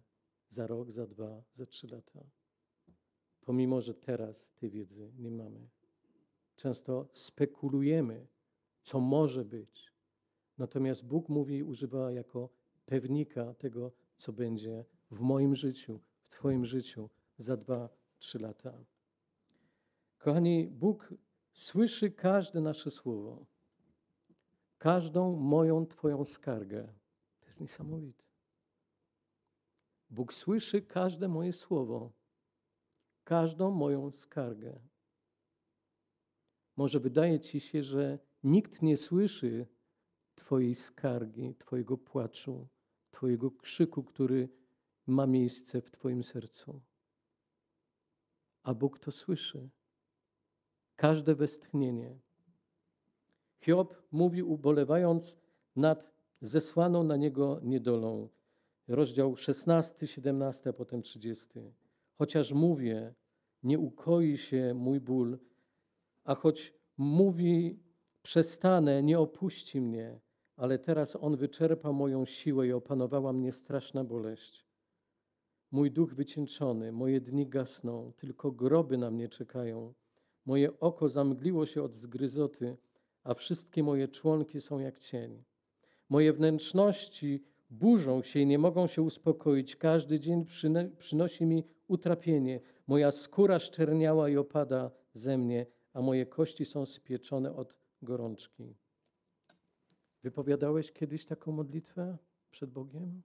za 0.48 0.66
rok, 0.66 0.90
za 0.90 1.06
dwa, 1.06 1.42
za 1.52 1.66
trzy 1.66 1.86
lata. 1.86 2.24
Pomimo, 3.40 3.80
że 3.80 3.94
teraz 3.94 4.52
tej 4.52 4.70
wiedzy 4.70 5.12
nie 5.18 5.30
mamy. 5.30 5.68
Często 6.56 7.08
spekulujemy, 7.12 8.26
co 8.82 9.00
może 9.00 9.44
być, 9.44 9.93
Natomiast 10.58 11.06
Bóg 11.06 11.28
mówi, 11.28 11.62
używa 11.62 12.12
jako 12.12 12.48
pewnika 12.86 13.54
tego, 13.54 13.92
co 14.16 14.32
będzie 14.32 14.84
w 15.10 15.20
moim 15.20 15.54
życiu, 15.54 16.00
w 16.20 16.28
Twoim 16.28 16.64
życiu 16.64 17.10
za 17.38 17.56
dwa, 17.56 17.88
trzy 18.18 18.38
lata. 18.38 18.84
Kochani, 20.18 20.68
Bóg 20.68 21.14
słyszy 21.52 22.10
każde 22.10 22.60
nasze 22.60 22.90
słowo, 22.90 23.46
każdą 24.78 25.36
moją 25.36 25.86
Twoją 25.86 26.24
skargę. 26.24 26.88
To 27.40 27.46
jest 27.46 27.60
niesamowite. 27.60 28.24
Bóg 30.10 30.32
słyszy 30.32 30.82
każde 30.82 31.28
moje 31.28 31.52
słowo, 31.52 32.12
każdą 33.24 33.70
moją 33.70 34.10
skargę. 34.10 34.80
Może 36.76 37.00
wydaje 37.00 37.40
Ci 37.40 37.60
się, 37.60 37.82
że 37.82 38.18
nikt 38.42 38.82
nie 38.82 38.96
słyszy 38.96 39.66
Twojej 40.34 40.74
skargi, 40.74 41.54
Twojego 41.54 41.98
płaczu, 41.98 42.68
Twojego 43.10 43.50
krzyku, 43.50 44.04
który 44.04 44.48
ma 45.06 45.26
miejsce 45.26 45.80
w 45.80 45.90
Twoim 45.90 46.22
sercu. 46.22 46.80
A 48.62 48.74
Bóg 48.74 48.98
to 48.98 49.12
słyszy. 49.12 49.70
Każde 50.96 51.34
westchnienie. 51.34 52.18
Hiob 53.60 54.02
mówi, 54.12 54.42
ubolewając 54.42 55.36
nad 55.76 56.10
zesłaną 56.40 57.04
na 57.04 57.16
niego 57.16 57.60
niedolą. 57.62 58.28
Rozdział 58.88 59.36
16, 59.36 60.06
17, 60.06 60.70
a 60.70 60.72
potem 60.72 61.02
30. 61.02 61.48
Chociaż 62.18 62.52
mówię, 62.52 63.14
nie 63.62 63.78
ukoi 63.78 64.38
się 64.38 64.74
mój 64.74 65.00
ból, 65.00 65.38
a 66.24 66.34
choć 66.34 66.74
mówi, 66.96 67.83
przestanę, 68.24 69.02
nie 69.02 69.18
opuści 69.18 69.80
mnie, 69.80 70.20
ale 70.56 70.78
teraz 70.78 71.16
On 71.20 71.36
wyczerpa 71.36 71.92
moją 71.92 72.24
siłę 72.24 72.66
i 72.66 72.72
opanowała 72.72 73.32
mnie 73.32 73.52
straszna 73.52 74.04
boleść. 74.04 74.66
Mój 75.70 75.90
duch 75.90 76.14
wycieńczony, 76.14 76.92
moje 76.92 77.20
dni 77.20 77.46
gasną, 77.46 78.12
tylko 78.16 78.52
groby 78.52 78.98
na 78.98 79.10
mnie 79.10 79.28
czekają. 79.28 79.94
Moje 80.46 80.80
oko 80.80 81.08
zamgliło 81.08 81.66
się 81.66 81.82
od 81.82 81.94
zgryzoty, 81.94 82.76
a 83.24 83.34
wszystkie 83.34 83.82
moje 83.82 84.08
członki 84.08 84.60
są 84.60 84.78
jak 84.78 84.98
cień. 84.98 85.44
Moje 86.08 86.32
wnętrzności 86.32 87.44
burzą 87.70 88.22
się 88.22 88.40
i 88.40 88.46
nie 88.46 88.58
mogą 88.58 88.86
się 88.86 89.02
uspokoić. 89.02 89.76
Każdy 89.76 90.20
dzień 90.20 90.44
przynosi 90.98 91.46
mi 91.46 91.64
utrapienie. 91.88 92.60
Moja 92.86 93.10
skóra 93.10 93.58
szczerniała 93.58 94.28
i 94.28 94.36
opada 94.36 94.90
ze 95.12 95.38
mnie, 95.38 95.66
a 95.92 96.02
moje 96.02 96.26
kości 96.26 96.64
są 96.64 96.86
spieczone 96.86 97.54
od 97.54 97.83
gorączki. 98.04 98.74
Wypowiadałeś 100.22 100.92
kiedyś 100.92 101.26
taką 101.26 101.52
modlitwę 101.52 102.18
przed 102.50 102.70
Bogiem? 102.70 103.22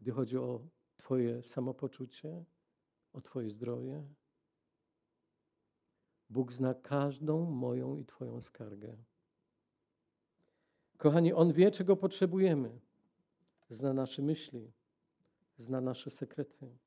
Gdy 0.00 0.12
chodzi 0.12 0.38
o 0.38 0.60
Twoje 0.96 1.42
samopoczucie, 1.42 2.44
o 3.12 3.20
Twoje 3.20 3.50
zdrowie? 3.50 4.04
Bóg 6.30 6.52
zna 6.52 6.74
każdą 6.74 7.50
moją 7.50 7.96
i 7.96 8.04
Twoją 8.04 8.40
skargę. 8.40 8.96
Kochani, 10.96 11.32
On 11.32 11.52
wie, 11.52 11.70
czego 11.70 11.96
potrzebujemy. 11.96 12.80
Zna 13.70 13.92
nasze 13.92 14.22
myśli, 14.22 14.72
zna 15.58 15.80
nasze 15.80 16.10
sekrety. 16.10 16.78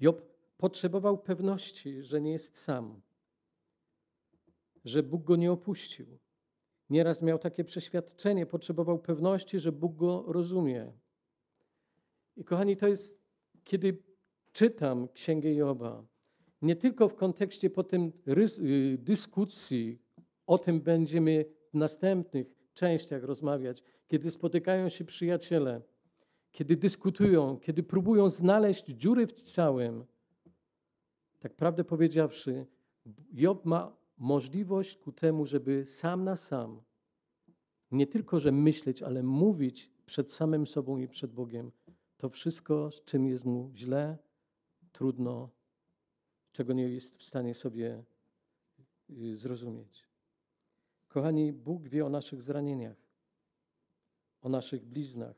Job 0.00 0.22
potrzebował 0.56 1.18
pewności, 1.18 2.02
że 2.02 2.20
nie 2.20 2.32
jest 2.32 2.56
sam, 2.56 3.00
że 4.84 5.02
Bóg 5.02 5.24
go 5.24 5.36
nie 5.36 5.52
opuścił. 5.52 6.18
Nieraz 6.90 7.22
miał 7.22 7.38
takie 7.38 7.64
przeświadczenie, 7.64 8.46
potrzebował 8.46 8.98
pewności, 8.98 9.60
że 9.60 9.72
Bóg 9.72 9.96
go 9.96 10.24
rozumie. 10.26 10.92
I 12.36 12.44
kochani, 12.44 12.76
to 12.76 12.88
jest, 12.88 13.18
kiedy 13.64 14.02
czytam 14.52 15.08
Księgę 15.08 15.54
Joba, 15.54 16.04
nie 16.62 16.76
tylko 16.76 17.08
w 17.08 17.14
kontekście 17.14 17.70
potem 17.70 18.12
y, 18.28 18.98
dyskusji, 18.98 20.02
o 20.46 20.58
tym 20.58 20.80
będziemy 20.80 21.44
w 21.70 21.74
następnych 21.74 22.46
częściach 22.74 23.22
rozmawiać, 23.22 23.82
kiedy 24.06 24.30
spotykają 24.30 24.88
się 24.88 25.04
przyjaciele, 25.04 25.82
kiedy 26.52 26.76
dyskutują, 26.76 27.58
kiedy 27.58 27.82
próbują 27.82 28.30
znaleźć 28.30 28.86
dziury 28.86 29.26
w 29.26 29.32
całym, 29.32 30.04
tak 31.38 31.54
prawdę 31.54 31.84
powiedziawszy, 31.84 32.66
Job 33.32 33.64
ma 33.64 33.96
możliwość 34.16 34.96
ku 34.96 35.12
temu, 35.12 35.46
żeby 35.46 35.86
sam 35.86 36.24
na 36.24 36.36
sam, 36.36 36.82
nie 37.90 38.06
tylko, 38.06 38.40
że 38.40 38.52
myśleć, 38.52 39.02
ale 39.02 39.22
mówić 39.22 39.90
przed 40.06 40.32
samym 40.32 40.66
sobą 40.66 40.98
i 40.98 41.08
przed 41.08 41.32
Bogiem 41.32 41.72
to 42.16 42.30
wszystko, 42.30 42.90
z 42.90 43.04
czym 43.04 43.26
jest 43.26 43.44
mu 43.44 43.72
źle, 43.74 44.18
trudno, 44.92 45.50
czego 46.52 46.72
nie 46.72 46.88
jest 46.88 47.16
w 47.16 47.22
stanie 47.22 47.54
sobie 47.54 48.04
y, 49.10 49.36
zrozumieć. 49.36 50.08
Kochani, 51.08 51.52
Bóg 51.52 51.88
wie 51.88 52.06
o 52.06 52.08
naszych 52.08 52.42
zranieniach, 52.42 52.96
o 54.40 54.48
naszych 54.48 54.84
bliznach. 54.84 55.36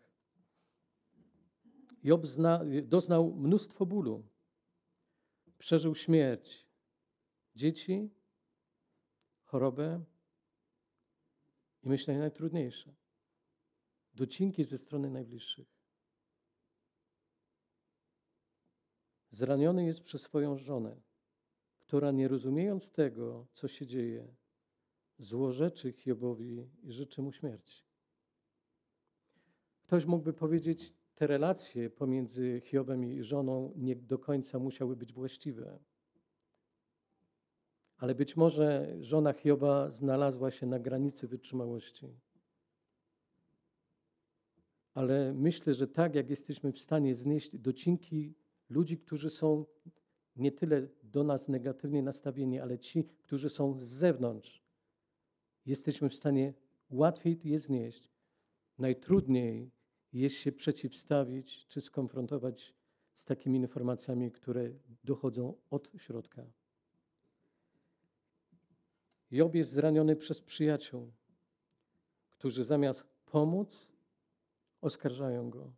Job 2.03 2.27
zna, 2.27 2.61
doznał 2.83 3.35
mnóstwo 3.35 3.87
bólu. 3.87 4.23
Przeżył 5.59 5.95
śmierć 5.95 6.67
dzieci, 7.55 8.11
chorobę 9.57 10.05
i 11.83 11.88
myślę 11.88 12.19
najtrudniejsze 12.19 12.95
docinki 14.14 14.64
ze 14.64 14.79
strony 14.79 15.11
najbliższych. 15.11 15.69
Zraniony 19.31 19.85
jest 19.85 20.01
przez 20.01 20.23
swoją 20.23 20.57
żonę, 20.57 21.01
która 21.81 22.11
nie 22.11 22.29
rozumiejąc 22.29 22.92
tego, 22.92 23.47
co 23.53 23.69
się 23.69 23.87
dzieje, 23.87 24.35
złorzeczy 25.19 25.92
Hiobowi 25.92 26.71
i 26.83 26.92
życzy 26.92 27.23
mu 27.23 27.33
śmierci. 27.33 27.85
Ktoś 29.83 30.05
mógłby 30.05 30.33
powiedzieć, 30.33 30.95
te 31.14 31.27
relacje 31.27 31.90
pomiędzy 31.90 32.61
Hiobem 32.64 33.05
i 33.05 33.23
żoną 33.23 33.73
nie 33.77 33.97
do 33.97 34.19
końca 34.19 34.59
musiały 34.59 34.97
być 34.97 35.12
właściwe. 35.12 35.79
Ale 37.97 38.15
być 38.15 38.37
może 38.37 38.97
żona 39.01 39.33
Hioba 39.33 39.91
znalazła 39.91 40.51
się 40.51 40.67
na 40.67 40.79
granicy 40.79 41.29
wytrzymałości. 41.29 42.07
Ale 44.95 45.35
myślę, 45.35 45.75
że 45.75 45.89
tak 45.89 46.15
jak 46.15 46.31
jesteśmy 46.31 46.73
w 46.73 46.79
stanie 46.79 47.15
znieść 47.15 47.59
docinki 47.59 48.35
ludzi, 48.71 48.99
którzy 48.99 49.31
są 49.31 49.65
nie 50.37 50.53
tyle 50.53 50.89
do 51.03 51.25
nas 51.25 51.49
negatywnie 51.49 52.03
nastawieni, 52.03 52.61
ale 52.61 52.79
ci, 52.79 53.05
którzy 53.05 53.49
są 53.49 53.75
z 53.75 53.83
zewnątrz, 53.83 54.63
jesteśmy 55.67 56.09
w 56.09 56.15
stanie 56.15 56.55
łatwiej 56.91 57.41
je 57.45 57.59
znieść. 57.59 58.11
Najtrudniej 58.79 59.71
jest 60.13 60.37
się 60.37 60.53
przeciwstawić 60.53 61.67
czy 61.67 61.81
skonfrontować 61.81 62.75
z 63.15 63.25
takimi 63.25 63.59
informacjami, 63.59 64.31
które 64.31 64.71
dochodzą 65.05 65.55
od 65.71 65.91
środka. 65.97 66.47
Job 69.31 69.55
jest 69.55 69.71
zraniony 69.71 70.17
przez 70.17 70.41
przyjaciół, 70.41 71.12
którzy 72.31 72.65
zamiast 72.65 73.05
pomóc, 73.27 73.93
oskarżają 74.81 75.51
go. 75.51 75.73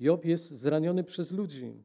Job 0.00 0.24
jest 0.24 0.50
zraniony 0.50 1.04
przez 1.04 1.32
ludzi. 1.32 1.84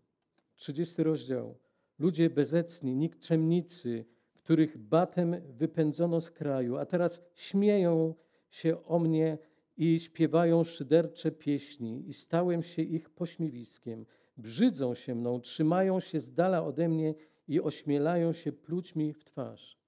30 0.56 1.04
rozdział. 1.04 1.58
Ludzie 2.00 2.30
bezecni, 2.30 2.96
nikczemnicy, 2.96 4.06
których 4.34 4.78
batem 4.78 5.36
wypędzono 5.50 6.22
z 6.22 6.32
kraju, 6.32 6.78
a 6.78 6.86
teraz 6.86 7.22
śmieją 7.36 8.16
się 8.50 8.86
o 8.86 9.00
mnie 9.00 9.38
i 9.78 10.00
śpiewają 10.00 10.63
szydercze 10.63 11.32
pieśni 11.32 12.10
i 12.10 12.13
stałem 12.13 12.63
się 12.63 12.82
ich 12.82 13.10
pośmiewiskiem. 13.10 14.06
Brzydzą 14.38 14.94
się 14.96 15.16
mną, 15.16 15.42
trzymają 15.42 16.00
się 16.00 16.20
z 16.20 16.34
dala 16.34 16.63
ode 16.63 16.89
mnie 16.89 17.16
i 17.48 17.62
ośmielają 17.62 18.34
się 18.34 18.52
pluć 18.52 18.96
mi 18.96 19.13
w 19.13 19.24
twarz. 19.24 19.83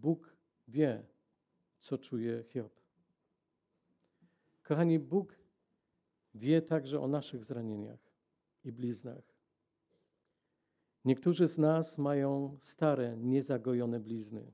Bóg 0.00 0.36
wie, 0.68 1.06
co 1.78 1.98
czuje 1.98 2.44
Hiob. 2.44 2.80
Kochani, 4.62 4.98
Bóg 4.98 5.38
wie 6.34 6.62
także 6.62 7.00
o 7.00 7.08
naszych 7.08 7.44
zranieniach 7.44 8.00
i 8.64 8.72
bliznach. 8.72 9.34
Niektórzy 11.04 11.48
z 11.48 11.58
nas 11.58 11.98
mają 11.98 12.56
stare, 12.60 13.16
niezagojone 13.16 14.00
blizny, 14.00 14.52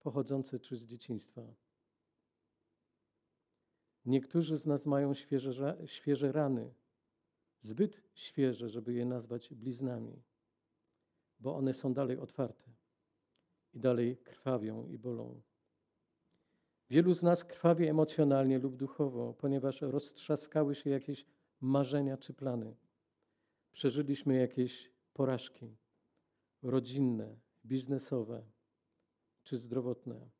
pochodzące 0.00 0.60
czy 0.60 0.76
z 0.76 0.86
dzieciństwa. 0.86 1.54
Niektórzy 4.04 4.56
z 4.56 4.66
nas 4.66 4.86
mają 4.86 5.14
świeże, 5.14 5.78
świeże 5.86 6.32
rany, 6.32 6.74
zbyt 7.60 8.02
świeże, 8.14 8.68
żeby 8.68 8.94
je 8.94 9.04
nazwać 9.04 9.54
bliznami, 9.54 10.22
bo 11.40 11.56
one 11.56 11.74
są 11.74 11.94
dalej 11.94 12.18
otwarte 12.18 12.81
i 13.74 13.80
dalej 13.80 14.16
krwawią 14.16 14.86
i 14.86 14.98
bolą. 14.98 15.42
Wielu 16.90 17.14
z 17.14 17.22
nas 17.22 17.44
krwawi 17.44 17.86
emocjonalnie 17.86 18.58
lub 18.58 18.76
duchowo, 18.76 19.34
ponieważ 19.34 19.80
roztrzaskały 19.80 20.74
się 20.74 20.90
jakieś 20.90 21.26
marzenia 21.60 22.16
czy 22.16 22.34
plany. 22.34 22.76
Przeżyliśmy 23.72 24.36
jakieś 24.36 24.92
porażki 25.12 25.76
rodzinne, 26.62 27.36
biznesowe 27.64 28.44
czy 29.42 29.56
zdrowotne. 29.56 30.30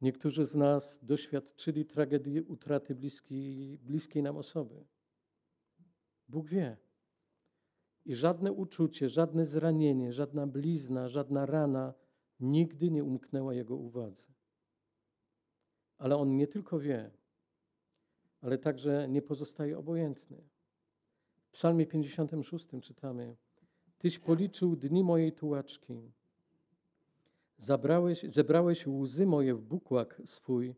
Niektórzy 0.00 0.44
z 0.44 0.54
nas 0.54 1.04
doświadczyli 1.04 1.86
tragedii 1.86 2.40
utraty 2.40 2.94
bliskiej, 2.94 3.78
bliskiej 3.78 4.22
nam 4.22 4.36
osoby. 4.36 4.84
Bóg 6.28 6.48
wie. 6.48 6.76
I 8.06 8.14
żadne 8.14 8.52
uczucie, 8.52 9.08
żadne 9.08 9.46
zranienie, 9.46 10.12
żadna 10.12 10.46
blizna, 10.46 11.08
żadna 11.08 11.46
rana 11.46 11.94
nigdy 12.40 12.90
nie 12.90 13.04
umknęła 13.04 13.54
Jego 13.54 13.76
uwadze. 13.76 14.32
Ale 15.98 16.16
On 16.16 16.36
nie 16.36 16.46
tylko 16.46 16.78
wie, 16.80 17.10
ale 18.40 18.58
także 18.58 19.06
nie 19.08 19.22
pozostaje 19.22 19.78
obojętny. 19.78 20.42
W 21.48 21.50
Psalmie 21.50 21.86
56 21.86 22.68
czytamy: 22.82 23.36
Tyś 23.98 24.18
policzył 24.18 24.76
dni 24.76 25.04
mojej 25.04 25.32
tułaczki. 25.32 26.12
Zabrałeś, 27.58 28.22
zebrałeś 28.22 28.86
łzy 28.86 29.26
moje 29.26 29.54
w 29.54 29.62
bukłak 29.62 30.22
swój, 30.24 30.74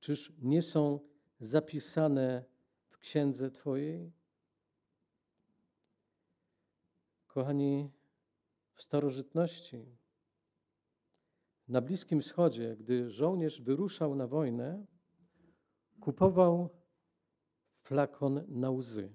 czyż 0.00 0.32
nie 0.42 0.62
są 0.62 1.00
zapisane 1.40 2.44
w 2.88 2.98
księdze 2.98 3.50
Twojej? 3.50 4.23
Kochani, 7.34 7.90
w 8.74 8.82
starożytności, 8.82 9.86
na 11.68 11.80
Bliskim 11.80 12.20
Wschodzie, 12.20 12.76
gdy 12.76 13.10
żołnierz 13.10 13.60
wyruszał 13.60 14.14
na 14.14 14.26
wojnę, 14.26 14.86
kupował 16.00 16.68
flakon 17.82 18.44
na 18.48 18.70
łzy. 18.70 19.12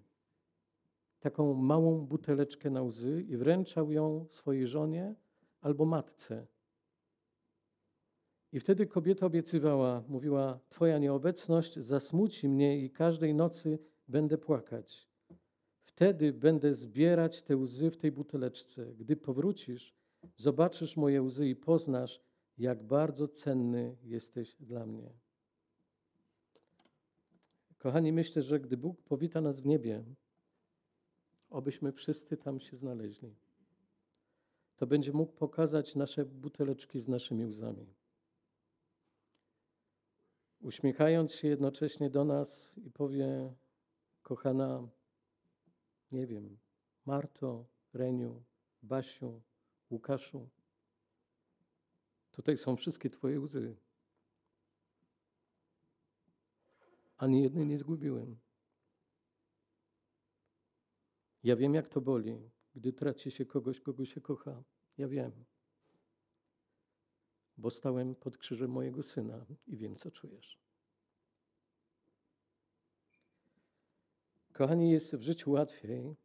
Taką 1.19 1.53
małą 1.53 2.05
buteleczkę 2.05 2.69
na 2.69 2.81
łzy 2.81 3.21
i 3.21 3.37
wręczał 3.37 3.91
ją 3.91 4.27
swojej 4.29 4.67
żonie 4.67 5.15
albo 5.61 5.85
matce. 5.85 6.47
I 8.51 8.59
wtedy 8.59 8.87
kobieta 8.87 9.25
obiecywała, 9.25 10.03
mówiła: 10.07 10.59
Twoja 10.69 10.97
nieobecność 10.97 11.79
zasmuci 11.79 12.49
mnie 12.49 12.79
i 12.79 12.89
każdej 12.89 13.35
nocy 13.35 13.79
będę 14.07 14.37
płakać. 14.37 15.08
Wtedy 15.99 16.33
będę 16.33 16.73
zbierać 16.73 17.43
te 17.43 17.57
łzy 17.57 17.91
w 17.91 17.97
tej 17.97 18.11
buteleczce. 18.11 18.93
Gdy 18.95 19.15
powrócisz, 19.15 19.95
zobaczysz 20.35 20.97
moje 20.97 21.21
łzy 21.21 21.47
i 21.47 21.55
poznasz, 21.55 22.21
jak 22.57 22.83
bardzo 22.83 23.27
cenny 23.27 23.97
jesteś 24.03 24.55
dla 24.59 24.85
mnie. 24.85 25.13
Kochani, 27.77 28.13
myślę, 28.13 28.41
że 28.41 28.59
gdy 28.59 28.77
Bóg 28.77 29.01
powita 29.01 29.41
nas 29.41 29.59
w 29.59 29.65
niebie, 29.65 30.03
obyśmy 31.49 31.91
wszyscy 31.91 32.37
tam 32.37 32.59
się 32.59 32.77
znaleźli, 32.77 33.35
to 34.75 34.87
będzie 34.87 35.13
mógł 35.13 35.33
pokazać 35.33 35.95
nasze 35.95 36.25
buteleczki 36.25 36.99
z 36.99 37.07
naszymi 37.07 37.45
łzami. 37.45 37.93
Uśmiechając 40.61 41.33
się 41.33 41.47
jednocześnie 41.47 42.09
do 42.09 42.25
nas 42.25 42.77
i 42.77 42.91
powie, 42.91 43.53
kochana, 44.21 44.89
nie 46.11 46.27
wiem, 46.27 46.57
Marto, 47.05 47.65
Reniu, 47.93 48.43
Basiu, 48.81 49.41
Łukaszu, 49.89 50.49
tutaj 52.31 52.57
są 52.57 52.75
wszystkie 52.75 53.09
Twoje 53.09 53.39
łzy. 53.39 53.75
Ani 57.17 57.43
jednej 57.43 57.65
nie 57.65 57.77
zgubiłem. 57.77 58.39
Ja 61.43 61.55
wiem, 61.55 61.73
jak 61.73 61.89
to 61.89 62.01
boli, 62.01 62.49
gdy 62.75 62.93
traci 62.93 63.31
się 63.31 63.45
kogoś, 63.45 63.81
kogo 63.81 64.05
się 64.05 64.21
kocha. 64.21 64.63
Ja 64.97 65.07
wiem. 65.07 65.45
Bo 67.57 67.69
stałem 67.69 68.15
pod 68.15 68.37
krzyżem 68.37 68.71
mojego 68.71 69.03
syna 69.03 69.45
i 69.67 69.77
wiem, 69.77 69.95
co 69.95 70.11
czujesz. 70.11 70.59
Kochani, 74.59 74.91
jest 74.91 75.15
w 75.15 75.21
życiu 75.21 75.51
łatwiej, 75.51 76.15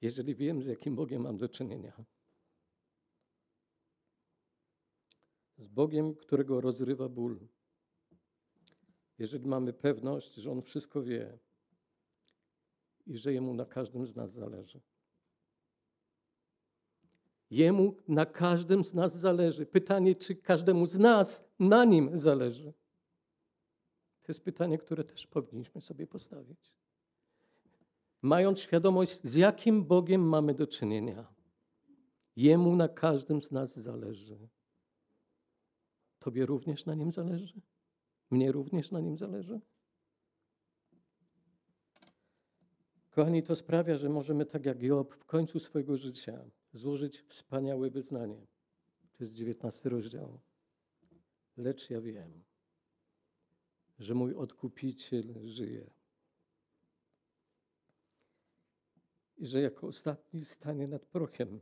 jeżeli 0.00 0.34
wiem, 0.34 0.62
z 0.62 0.66
jakim 0.66 0.96
Bogiem 0.96 1.22
mam 1.22 1.38
do 1.38 1.48
czynienia. 1.48 2.04
Z 5.58 5.66
Bogiem, 5.66 6.14
którego 6.14 6.60
rozrywa 6.60 7.08
ból. 7.08 7.48
Jeżeli 9.18 9.46
mamy 9.46 9.72
pewność, 9.72 10.34
że 10.34 10.50
On 10.50 10.62
wszystko 10.62 11.02
wie 11.02 11.38
i 13.06 13.18
że 13.18 13.32
Jemu 13.32 13.54
na 13.54 13.66
każdym 13.66 14.06
z 14.06 14.16
nas 14.16 14.32
zależy. 14.32 14.80
Jemu 17.52 17.96
na 18.08 18.26
każdym 18.26 18.84
z 18.84 18.94
nas 18.94 19.18
zależy. 19.18 19.66
Pytanie, 19.66 20.14
czy 20.14 20.34
każdemu 20.34 20.86
z 20.86 20.98
nas 20.98 21.48
na 21.58 21.84
nim 21.84 22.10
zależy. 22.18 22.72
To 24.22 24.26
jest 24.28 24.44
pytanie, 24.44 24.78
które 24.78 25.04
też 25.04 25.26
powinniśmy 25.26 25.80
sobie 25.80 26.06
postawić. 26.06 26.72
Mając 28.22 28.60
świadomość, 28.60 29.20
z 29.22 29.34
jakim 29.34 29.84
Bogiem 29.84 30.28
mamy 30.28 30.54
do 30.54 30.66
czynienia. 30.66 31.34
Jemu 32.36 32.76
na 32.76 32.88
każdym 32.88 33.42
z 33.42 33.52
nas 33.52 33.78
zależy. 33.78 34.48
Tobie 36.18 36.46
również 36.46 36.86
na 36.86 36.94
nim 36.94 37.12
zależy? 37.12 37.60
Mnie 38.30 38.52
również 38.52 38.90
na 38.90 39.00
nim 39.00 39.18
zależy? 39.18 39.60
Kochani, 43.10 43.42
to 43.42 43.56
sprawia, 43.56 43.98
że 43.98 44.08
możemy 44.08 44.46
tak 44.46 44.66
jak 44.66 44.82
Job 44.82 45.14
w 45.14 45.24
końcu 45.24 45.60
swojego 45.60 45.96
życia 45.96 46.44
złożyć 46.72 47.20
wspaniałe 47.20 47.90
wyznanie. 47.90 48.46
To 49.12 49.24
jest 49.24 49.34
dziewiętnasty 49.34 49.88
rozdział. 49.88 50.40
Lecz 51.56 51.90
ja 51.90 52.00
wiem, 52.00 52.44
że 53.98 54.14
mój 54.14 54.34
odkupiciel 54.34 55.48
żyje. 55.48 55.90
I 59.36 59.46
że 59.46 59.60
jako 59.60 59.86
ostatni 59.86 60.44
stanie 60.44 60.88
nad 60.88 61.06
prochem. 61.06 61.60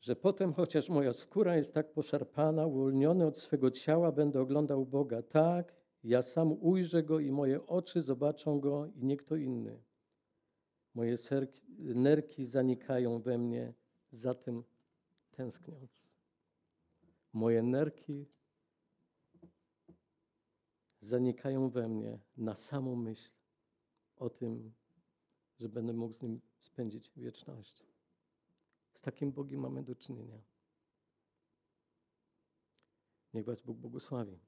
Że 0.00 0.16
potem, 0.16 0.52
chociaż 0.52 0.88
moja 0.88 1.12
skóra 1.12 1.56
jest 1.56 1.74
tak 1.74 1.92
poszarpana, 1.92 2.66
uwolniony 2.66 3.26
od 3.26 3.38
swego 3.38 3.70
ciała, 3.70 4.12
będę 4.12 4.40
oglądał 4.40 4.86
Boga. 4.86 5.22
Tak, 5.22 5.74
ja 6.04 6.22
sam 6.22 6.52
ujrzę 6.52 7.02
Go 7.02 7.20
i 7.20 7.30
moje 7.30 7.66
oczy 7.66 8.02
zobaczą 8.02 8.60
Go 8.60 8.86
i 8.86 9.04
nie 9.04 9.16
kto 9.16 9.36
inny. 9.36 9.82
Moje 10.94 11.16
nerki 11.78 12.46
zanikają 12.46 13.22
we 13.22 13.38
mnie, 13.38 13.74
za 14.10 14.34
tym 14.34 14.64
tęskniąc. 15.30 16.16
Moje 17.32 17.62
nerki 17.62 18.26
zanikają 21.00 21.70
we 21.70 21.88
mnie 21.88 22.18
na 22.36 22.54
samą 22.54 22.96
myśl 22.96 23.30
o 24.16 24.30
tym, 24.30 24.72
że 25.58 25.68
będę 25.68 25.92
mógł 25.92 26.14
z 26.14 26.22
Nim 26.22 26.40
spędzić 26.60 27.12
wieczność. 27.16 27.86
Z 28.94 29.02
takim 29.02 29.32
Bogiem 29.32 29.60
mamy 29.60 29.82
do 29.82 29.94
czynienia. 29.94 30.42
Niech 33.34 33.44
Was 33.44 33.60
Bóg 33.60 33.78
błogosławi. 33.78 34.38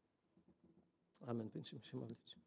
Amen. 1.20 1.48
Będziemy 1.48 1.82
się 1.82 1.96
modlić. 1.96 2.41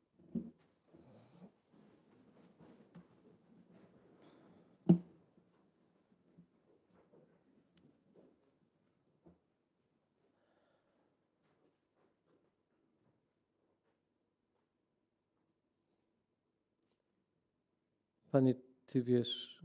Panie, 18.36 18.56
Ty 18.86 19.02
wiesz, 19.02 19.62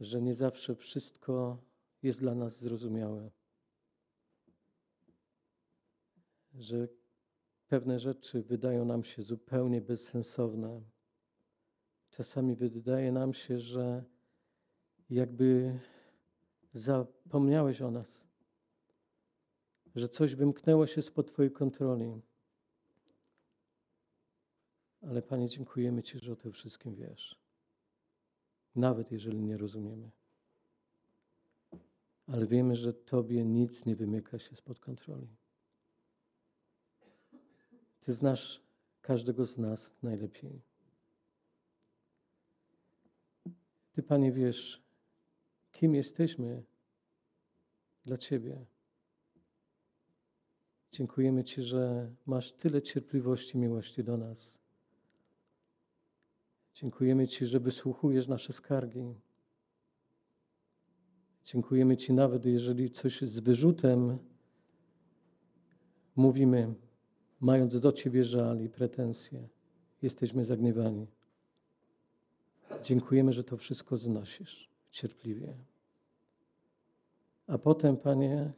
że 0.00 0.22
nie 0.22 0.34
zawsze 0.34 0.74
wszystko 0.74 1.58
jest 2.02 2.20
dla 2.20 2.34
nas 2.34 2.58
zrozumiałe. 2.58 3.30
Że 6.54 6.88
pewne 7.68 7.98
rzeczy 7.98 8.42
wydają 8.42 8.84
nam 8.84 9.04
się 9.04 9.22
zupełnie 9.22 9.80
bezsensowne. 9.80 10.82
Czasami 12.10 12.54
wydaje 12.56 13.12
nam 13.12 13.34
się, 13.34 13.58
że 13.58 14.04
jakby 15.10 15.78
zapomniałeś 16.72 17.82
o 17.82 17.90
nas, 17.90 18.24
że 19.94 20.08
coś 20.08 20.34
wymknęło 20.34 20.86
się 20.86 21.02
spod 21.02 21.32
Twojej 21.32 21.52
kontroli. 21.52 22.20
Ale 25.02 25.22
Panie, 25.22 25.48
dziękujemy 25.48 26.02
Ci, 26.02 26.18
że 26.18 26.32
o 26.32 26.36
tym 26.36 26.52
wszystkim 26.52 26.94
wiesz. 26.94 27.40
Nawet 28.76 29.12
jeżeli 29.12 29.42
nie 29.42 29.56
rozumiemy. 29.56 30.10
Ale 32.26 32.46
wiemy, 32.46 32.76
że 32.76 32.94
Tobie 32.94 33.44
nic 33.44 33.86
nie 33.86 33.96
wymyka 33.96 34.38
się 34.38 34.56
spod 34.56 34.80
kontroli. 34.80 35.28
Ty 38.00 38.12
znasz 38.12 38.62
każdego 39.02 39.46
z 39.46 39.58
nas 39.58 39.92
najlepiej. 40.02 40.60
Ty, 43.92 44.02
Panie, 44.02 44.32
wiesz, 44.32 44.82
kim 45.72 45.94
jesteśmy 45.94 46.62
dla 48.04 48.18
Ciebie. 48.18 48.66
Dziękujemy 50.92 51.44
Ci, 51.44 51.62
że 51.62 52.14
masz 52.26 52.52
tyle 52.52 52.82
cierpliwości 52.82 53.56
i 53.56 53.60
miłości 53.60 54.04
do 54.04 54.16
nas. 54.16 54.59
Dziękujemy 56.80 57.28
Ci, 57.28 57.46
że 57.46 57.60
wysłuchujesz 57.60 58.28
nasze 58.28 58.52
skargi. 58.52 59.14
Dziękujemy 61.44 61.96
Ci 61.96 62.12
nawet, 62.12 62.44
jeżeli 62.44 62.90
coś 62.90 63.20
z 63.20 63.38
wyrzutem 63.38 64.18
mówimy, 66.16 66.74
mając 67.40 67.80
do 67.80 67.92
Ciebie 67.92 68.24
żal 68.24 68.60
i 68.60 68.68
pretensje. 68.68 69.48
Jesteśmy 70.02 70.44
zagniewani. 70.44 71.06
Dziękujemy, 72.82 73.32
że 73.32 73.44
to 73.44 73.56
wszystko 73.56 73.96
znosisz 73.96 74.70
cierpliwie. 74.90 75.54
A 77.46 77.58
potem, 77.58 77.96
Panie, 77.96 78.52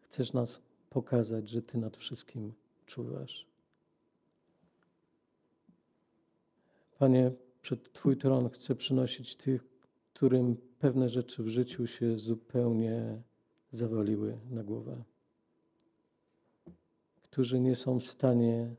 chcesz 0.00 0.32
nas 0.32 0.62
pokazać, 0.90 1.48
że 1.48 1.62
Ty 1.62 1.78
nad 1.78 1.96
wszystkim 1.96 2.52
czuwasz. 2.86 3.46
Panie, 6.98 7.32
przed 7.64 7.92
Twój 7.92 8.16
tron 8.16 8.50
chcę 8.50 8.74
przynosić 8.74 9.36
tych, 9.36 9.64
którym 10.14 10.56
pewne 10.78 11.08
rzeczy 11.08 11.42
w 11.42 11.48
życiu 11.48 11.86
się 11.86 12.18
zupełnie 12.18 13.22
zawaliły 13.70 14.38
na 14.50 14.64
głowę, 14.64 15.04
którzy 17.22 17.60
nie 17.60 17.76
są 17.76 18.00
w 18.00 18.04
stanie 18.04 18.74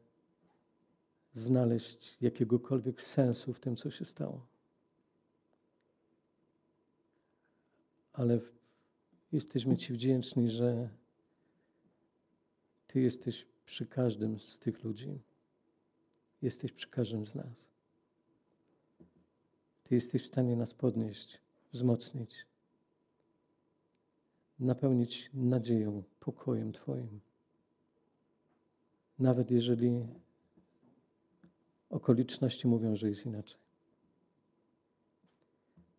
znaleźć 1.34 2.18
jakiegokolwiek 2.22 3.02
sensu 3.02 3.54
w 3.54 3.60
tym, 3.60 3.76
co 3.76 3.92
się 3.92 4.06
stało. 4.06 4.46
Ale 8.14 8.40
jesteśmy 9.32 9.78
Ci 9.78 9.94
wdzięczni, 9.94 10.50
że 10.50 10.90
Ty 12.88 13.02
jesteś 13.02 13.48
przy 13.66 13.86
każdym 13.86 14.40
z 14.40 14.60
tych 14.60 14.84
ludzi. 14.84 15.20
Jesteś 16.42 16.72
przy 16.72 16.90
każdym 16.90 17.26
z 17.26 17.36
nas. 17.36 17.75
Ty 19.86 19.96
jesteś 19.96 20.24
w 20.24 20.28
stanie 20.28 20.56
nas 20.56 20.74
podnieść, 20.74 21.40
wzmocnić, 21.74 22.46
napełnić 24.60 25.30
nadzieją, 25.34 26.04
pokojem 26.20 26.74
Twoim. 26.74 27.20
Nawet 29.20 29.52
jeżeli 29.52 30.08
okoliczności 31.90 32.68
mówią, 32.68 32.96
że 32.96 33.10
jest 33.10 33.26
inaczej. 33.26 33.60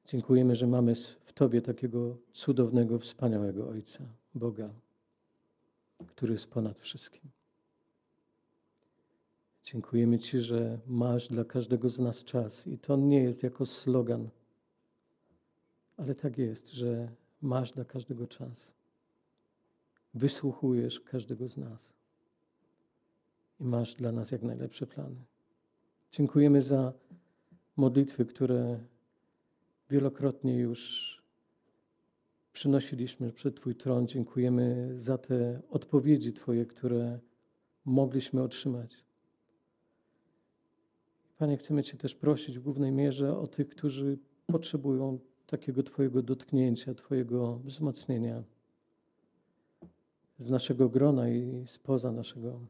Dziękujemy, 0.06 0.56
że 0.56 0.66
mamy 0.66 0.94
w 1.24 1.32
Tobie 1.32 1.62
takiego 1.62 2.16
cudownego, 2.32 2.98
wspaniałego 2.98 3.68
Ojca, 3.68 4.04
Boga, 4.34 4.70
który 6.06 6.32
jest 6.32 6.50
ponad 6.50 6.80
wszystkim. 6.80 7.30
Dziękujemy 9.66 10.18
Ci, 10.18 10.40
że 10.40 10.78
masz 10.86 11.28
dla 11.28 11.44
każdego 11.44 11.88
z 11.88 11.98
nas 11.98 12.24
czas 12.24 12.66
i 12.66 12.78
to 12.78 12.96
nie 12.96 13.22
jest 13.22 13.42
jako 13.42 13.66
slogan, 13.66 14.28
ale 15.96 16.14
tak 16.14 16.38
jest, 16.38 16.72
że 16.72 17.12
masz 17.42 17.72
dla 17.72 17.84
każdego 17.84 18.26
czas. 18.26 18.74
Wysłuchujesz 20.14 21.00
każdego 21.00 21.48
z 21.48 21.56
nas 21.56 21.92
i 23.60 23.64
masz 23.64 23.94
dla 23.94 24.12
nas 24.12 24.30
jak 24.30 24.42
najlepsze 24.42 24.86
plany. 24.86 25.24
Dziękujemy 26.12 26.62
za 26.62 26.92
modlitwy, 27.76 28.26
które 28.26 28.80
wielokrotnie 29.90 30.58
już 30.58 31.12
przynosiliśmy 32.52 33.32
przed 33.32 33.56
Twój 33.56 33.74
tron. 33.74 34.06
Dziękujemy 34.06 34.94
za 34.96 35.18
te 35.18 35.60
odpowiedzi 35.70 36.32
Twoje, 36.32 36.66
które 36.66 37.18
mogliśmy 37.84 38.42
otrzymać. 38.42 39.05
Panie, 41.38 41.56
chcemy 41.56 41.82
Cię 41.82 41.96
też 41.96 42.14
prosić 42.14 42.58
w 42.58 42.62
głównej 42.62 42.92
mierze 42.92 43.38
o 43.38 43.46
tych, 43.46 43.68
którzy 43.68 44.18
potrzebują 44.46 45.18
takiego 45.46 45.82
Twojego 45.82 46.22
dotknięcia, 46.22 46.94
Twojego 46.94 47.58
wzmocnienia 47.58 48.42
z 50.38 50.50
naszego 50.50 50.88
grona 50.88 51.28
i 51.28 51.64
spoza 51.66 52.12
naszego. 52.12 52.60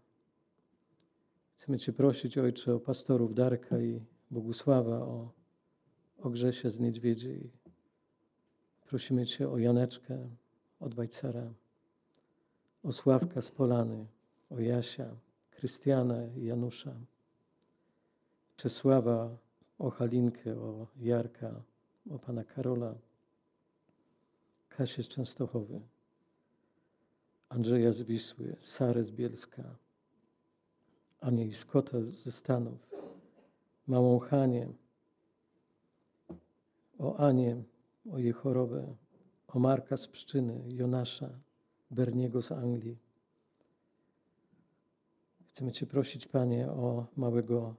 Chcemy 1.54 1.78
Cię 1.78 1.92
prosić, 1.92 2.38
Ojcze, 2.38 2.74
o 2.74 2.80
pastorów 2.80 3.34
Darka 3.34 3.80
i 3.80 4.00
Bogusława, 4.30 4.98
o, 4.98 5.32
o 6.18 6.30
Grzesia 6.30 6.70
z 6.70 6.80
Niedźwiedzi. 6.80 7.50
Prosimy 8.86 9.26
Cię 9.26 9.50
o 9.50 9.58
Janeczkę 9.58 10.28
od 10.80 10.94
Bajcara, 10.94 11.52
o 12.82 12.92
Sławka 12.92 13.40
z 13.40 13.50
Polany, 13.50 14.06
o 14.50 14.60
Jasia, 14.60 15.16
Krystiana 15.50 16.26
i 16.36 16.44
Janusza. 16.44 16.94
Czesława, 18.56 19.36
o 19.78 19.90
Halinkę, 19.90 20.60
o 20.60 20.86
Jarka, 20.96 21.62
o 22.10 22.18
pana 22.18 22.44
Karola, 22.44 22.94
Kasię 24.68 25.02
z 25.02 25.08
Częstochowy, 25.08 25.80
Andrzeja 27.48 27.92
z 27.92 28.02
Wisły, 28.02 28.56
Sarę 28.60 29.04
z 29.04 29.10
Bielska, 29.10 29.76
Anię 31.20 31.54
Skota 31.54 32.02
ze 32.02 32.32
Stanów, 32.32 32.90
małą 33.86 34.18
Hanię, 34.18 34.72
o 36.98 37.16
Anię, 37.16 37.62
o 38.12 38.18
jej 38.18 38.32
chorobę, 38.32 38.94
o 39.48 39.58
Marka 39.58 39.96
z 39.96 40.08
Pszczyny, 40.08 40.64
Jonasza, 40.68 41.30
Berniego 41.90 42.42
z 42.42 42.52
Anglii. 42.52 42.98
Chcemy 45.48 45.72
Cię 45.72 45.86
prosić, 45.86 46.26
Panie, 46.26 46.70
o 46.70 47.06
małego 47.16 47.74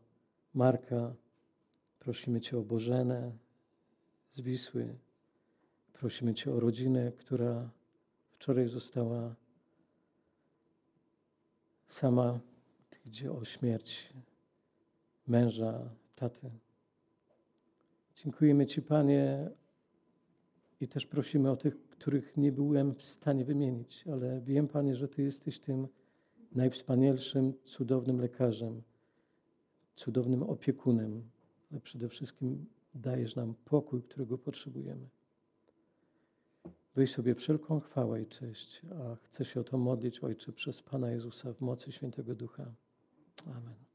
Marka, 0.58 1.16
prosimy 1.99 2.41
Cię 2.41 2.58
o 2.58 2.62
Bożenę 2.62 3.32
z 4.30 4.41
Wisły. 4.41 4.97
Prosimy 5.93 6.34
Cię 6.34 6.51
o 6.51 6.60
rodzinę, 6.60 7.12
która 7.12 7.70
wczoraj 8.30 8.68
została 8.68 9.36
sama, 11.88 12.39
idzie 13.05 13.32
o 13.32 13.45
śmierć 13.45 14.14
męża, 15.28 15.89
taty. 16.16 16.49
Dziękujemy 18.24 18.66
Ci, 18.66 18.82
Panie, 18.82 19.49
i 20.82 20.88
też 20.88 21.05
prosimy 21.05 21.51
o 21.51 21.58
tych, 21.58 21.88
których 21.89 22.38
nie 22.38 22.51
byłem 22.51 22.95
w 22.95 23.03
stanie 23.03 23.45
wymienić, 23.45 24.03
ale 24.08 24.41
wiem, 24.41 24.68
Panie, 24.68 24.95
że 24.95 25.08
Ty 25.08 25.24
jesteś 25.24 25.60
tym 25.60 25.88
najwspanialszym, 26.51 27.53
cudownym 27.64 28.22
lekarzem 28.22 28.82
cudownym 29.98 30.43
opiekunem, 30.43 31.30
ale 31.72 31.82
przede 31.82 32.10
wszystkim 32.10 32.66
dajesz 32.95 33.36
nam 33.36 33.54
pokój, 33.66 34.02
którego 34.02 34.38
potrzebujemy. 34.38 35.10
Weź 36.95 37.12
sobie 37.12 37.36
wszelką 37.36 37.80
chwałę 37.80 38.22
i 38.22 38.26
cześć, 38.26 38.82
a 39.00 39.16
chcę 39.16 39.45
się 39.45 39.60
o 39.60 39.64
to 39.64 39.78
modlić, 39.78 40.20
Ojcze, 40.20 40.52
przez 40.52 40.82
Pana 40.82 41.12
Jezusa 41.12 41.54
w 41.54 41.62
mocy 41.62 41.91
Świętego 41.91 42.36
Ducha. 42.36 42.72
Amen. 43.45 43.86